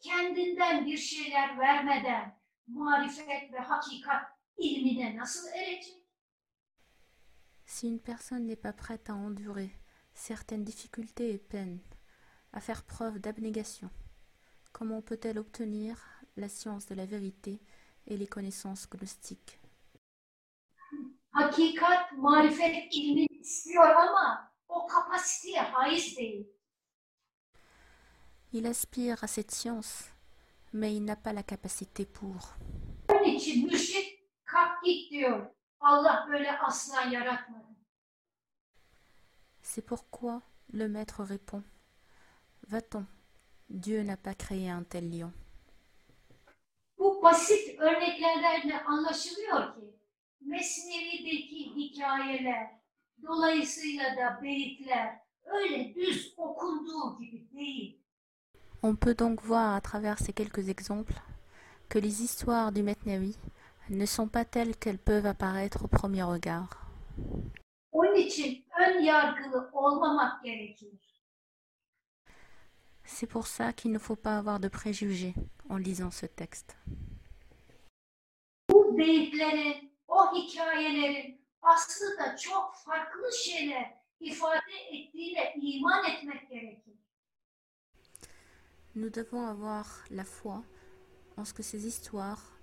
[0.00, 4.22] kendinden bir şeyler vermeden marifet ve hakikat
[4.56, 6.03] ilmine nasıl erecek?
[7.66, 9.70] Si une personne n'est pas prête à endurer
[10.12, 11.80] certaines difficultés et peines,
[12.52, 13.90] à faire preuve d'abnégation,
[14.72, 15.98] comment peut-elle obtenir
[16.36, 17.60] la science de la vérité
[18.06, 19.60] et les connaissances gnostiques?
[21.32, 26.46] Hakikat, marifet ilmini istiyor ama o kapasiteye haiz değil.
[28.52, 30.04] Il aspire à cette science,
[30.72, 32.54] mais il n'a pas la capacité pour.
[33.08, 34.06] Onun için mürşit
[34.44, 35.53] kalk git diyor.
[35.80, 37.64] Allah böyle asla yaratmadı.
[39.62, 40.42] C'est pourquoi
[40.72, 41.62] le maître répond
[42.70, 43.06] Va-t'en,
[43.70, 45.32] Dieu n'a pas créé un tel lion.
[46.98, 49.98] Bu basit örneklerden anlaşılıyor ki
[50.40, 52.70] Mesnevi'deki hikayeler,
[53.22, 58.00] dolayısıyla da beyitler öyle düz okunduğu gibi değil.
[58.82, 61.14] On peut donc voir à travers ces quelques exemples
[61.88, 63.34] que les histoires du Metnawi
[63.90, 66.90] ne sont pas telles qu'elles peuvent apparaître au premier regard.
[73.04, 75.34] C'est pour ça qu'il ne faut pas avoir de préjugés
[75.68, 76.76] en lisant ce texte.
[88.94, 90.62] Nous devons avoir la foi
[91.36, 92.53] en ce que ces histoires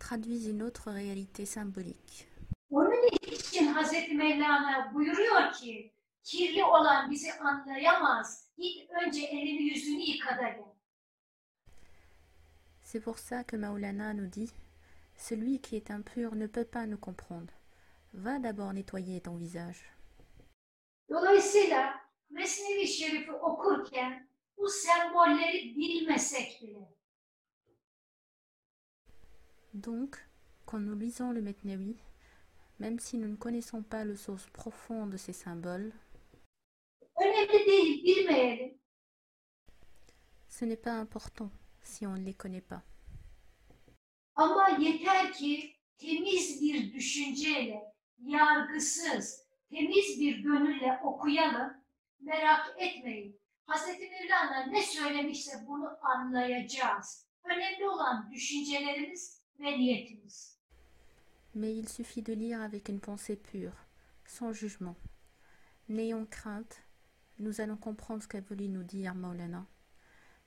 [0.00, 2.26] traduisent une autre réalité symbolique.
[2.70, 5.92] Onun için Hazreti Mevlana buyuruyor ki,
[6.24, 8.48] kirli olan bizi anlayamaz.
[8.58, 10.64] Git önce elini yüzünü yıka da gel.
[12.82, 14.50] C'est pour ça que Maulana nous dit
[15.16, 17.52] Celui qui est impur ne peut pas nous comprendre.
[18.14, 19.84] Va d'abord nettoyer ton visage.
[21.08, 22.00] Dolayısıyla
[22.30, 26.99] Mesnevi Şerif'i okurken bu sembolleri bilmesek bile
[29.74, 30.16] Donc,
[30.66, 31.96] quand nous lisons le Metnawi,
[32.80, 35.92] même si nous ne connaissons pas le sens profond de ces symboles,
[40.48, 41.50] ce n'est pas important
[41.82, 42.82] si on ne les connaît pas.
[44.34, 45.32] Ama yeter
[45.98, 51.72] temiz bir düşünceyle, yargısız, temiz bir gönülle okuyalım.
[52.20, 53.40] Merak etmeyin.
[53.66, 57.26] Hazreti Mevlana ne söylemişse bunu anlayacağız.
[57.44, 59.39] Önemli olan düşüncelerimiz.
[61.54, 63.74] Mais il suffit de lire avec une pensée pure,
[64.24, 64.96] sans jugement.
[65.88, 66.82] N'ayons crainte,
[67.38, 69.66] nous allons comprendre ce qu'a voulu nous dire Maulana.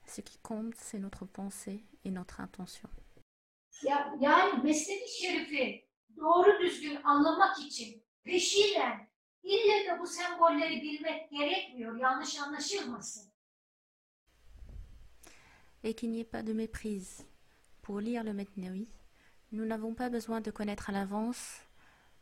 [0.05, 2.89] Ce qui compte, c'est notre pensée et notre intention.
[3.83, 9.09] Ya, yani Mesnevi Şerif'i doğru düzgün anlamak için peşinden
[9.43, 11.97] ille de bu sembolleri bilmek gerekmiyor.
[11.97, 13.33] Yanlış anlaşılmasın.
[15.83, 17.25] Et qu'il n'y ait pas de méprise.
[17.81, 18.87] Pour lire le Metnawi,
[19.53, 21.61] nous n'avons pas besoin de connaître à l'avance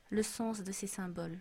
[0.10, 1.40] le sens de ces symboles.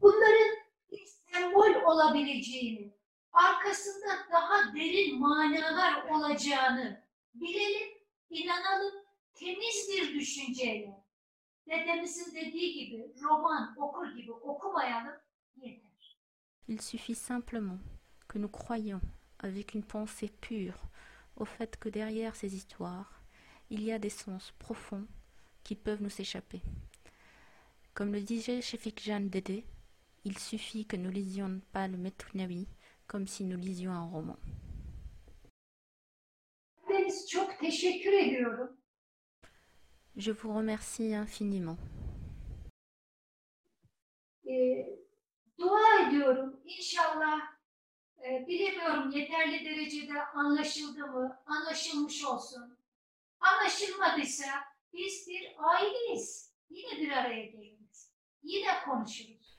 [0.00, 0.56] Bunların
[0.92, 2.94] bir sembol olabileceğini,
[3.32, 7.02] arkasında daha derin manalar olacağını
[7.34, 7.88] bilelim,
[8.30, 8.94] inanalım,
[9.34, 11.04] temiz bir düşünceyle.
[11.66, 15.16] Dedemizin dediği gibi roman okur gibi okumayalım
[15.56, 16.18] yeter.
[16.68, 17.78] Il suffit simplement
[18.28, 19.02] que nous croyions
[19.38, 20.78] avec une pensée pure
[21.36, 23.13] au fait que derrière ces histoires,
[23.74, 25.04] il y a des sens profonds
[25.64, 26.60] qui peuvent nous échapper.
[27.92, 29.64] Comme le disait Shefik Jeanne Dédé,
[30.24, 32.68] il suffit que nous lisions pas le Metnawi
[33.08, 34.36] comme si nous lisions un roman.
[40.16, 41.76] Je vous remercie infiniment.
[48.26, 52.73] E, bilemiyorum yeterli derecede anlaşıldı mı, anlaşılmış olsun.
[53.52, 54.46] Anlaşılmadıysa
[54.92, 56.52] biz bir aileyiz.
[56.70, 58.10] Yine bir araya geliriz.
[58.42, 59.58] Yine konuşuruz.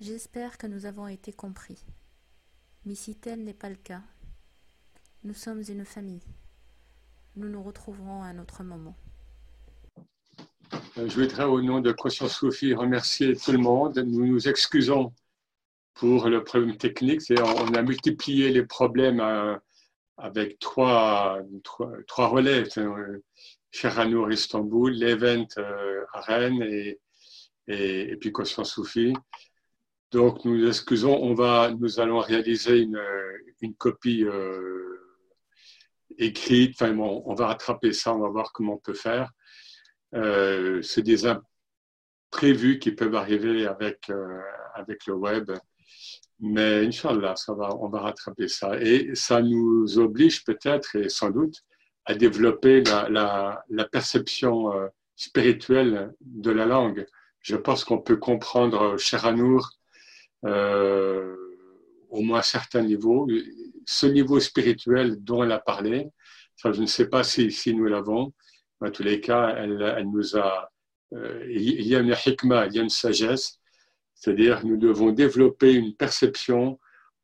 [0.00, 1.78] J'espère que nous avons été compris.
[2.84, 4.02] Mais si tel n'est pas le cas,
[5.24, 6.22] nous sommes une famille.
[7.36, 8.96] Nous nous retrouverons à un autre moment.
[10.98, 13.98] Euh, je voudrais, au nom de Conscience Sophie, remercier tout le monde.
[13.98, 15.12] Nous nous excusons
[15.94, 17.22] pour le problème technique.
[17.30, 19.56] On a multiplié les problèmes euh,
[20.18, 22.64] avec trois, trois, trois relais.
[23.70, 26.98] Cheranour Istanbul, l'Event euh, à Rennes et,
[27.66, 29.12] et, puis Conscience Sophie.
[30.10, 33.00] Donc nous nous excusons, on va, nous allons réaliser une,
[33.60, 34.24] une copie
[36.18, 36.80] écrite.
[36.80, 39.30] Enfin, bon, on va rattraper ça, on va voir comment on peut faire.
[40.14, 44.40] Euh, c'est des imprévus qui peuvent arriver avec, euh,
[44.74, 45.50] avec le web.
[46.40, 48.80] Mais Inch'Allah, ça va, on va rattraper ça.
[48.80, 51.64] Et ça nous oblige peut-être, et sans doute,
[52.04, 54.86] à développer la, la, la perception euh,
[55.16, 57.06] spirituelle de la langue.
[57.40, 59.70] Je pense qu'on peut comprendre Cheranour
[60.44, 61.34] euh,
[62.08, 63.28] au moins un certain niveau.
[63.86, 66.08] Ce niveau spirituel dont elle a parlé,
[66.56, 68.32] ça, je ne sais pas si, si nous l'avons,
[68.80, 70.70] en tous les cas, elle, elle nous a.
[71.14, 73.58] Euh, il y a une hikmah, il y a une sagesse,
[74.18, 76.78] c'est-à-dire nous devons développer une perception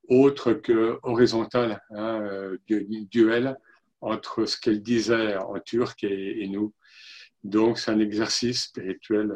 [0.09, 3.57] autre que horizontale, hein, euh, du duel
[4.01, 6.75] entre ce qu'elle disait en turc et, nous.
[7.43, 9.35] Donc, c'est un exercice spirituel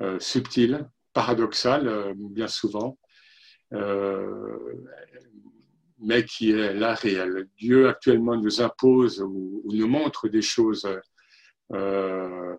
[0.00, 2.98] euh, subtil, paradoxal, bien souvent,
[6.00, 7.48] mais qui est là réel.
[7.56, 10.88] Dieu actuellement nous impose ou, nous montre des choses
[11.72, 12.56] euh,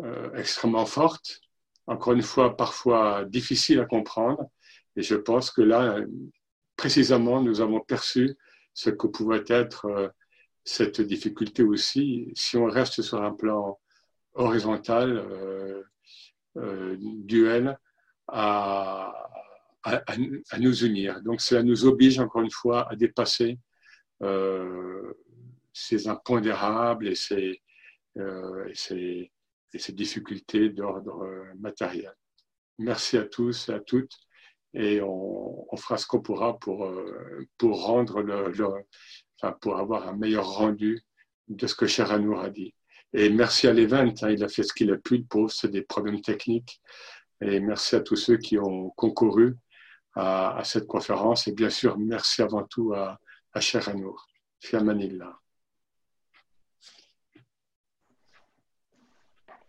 [0.00, 1.40] euh, extrêmement fortes,
[1.86, 4.48] encore une fois parfois difficiles à comprendre,
[4.96, 5.98] et je pense que là,
[6.76, 8.36] précisément, nous avons perçu
[8.74, 10.08] ce que pouvait être euh,
[10.64, 13.78] cette difficulté aussi, si on reste sur un plan
[14.34, 15.22] horizontal,
[16.56, 17.78] duel,
[18.28, 19.12] à,
[20.58, 21.20] nous unir.
[21.22, 23.58] Donc cela nous oblige encore une fois à dépasser
[24.22, 25.12] euh,
[25.72, 27.12] ces impondérables
[28.16, 29.32] euh, et ces,
[29.74, 31.28] et ces difficultés d'ordre
[31.58, 32.14] matériel.
[32.78, 34.16] Merci à tous et à toutes
[34.74, 38.52] et on, fera ce qu'on pourra pour, euh, pour rendre le,
[39.40, 41.02] enfin, pour avoir un meilleur rendu
[41.48, 42.74] de ce que Cher Anour a dit.
[43.12, 45.82] Et merci à l'event, hein, il a fait ce qu'il a pu, pour c'est des
[45.82, 46.80] problèmes techniques.
[47.40, 49.56] Et merci à tous ceux qui ont concouru
[50.16, 51.46] à, cette conférence.
[51.46, 53.18] Et bien sûr, merci avant tout à,
[53.52, 54.26] à Cher Anour.
[54.60, 55.43] Fiamanillah.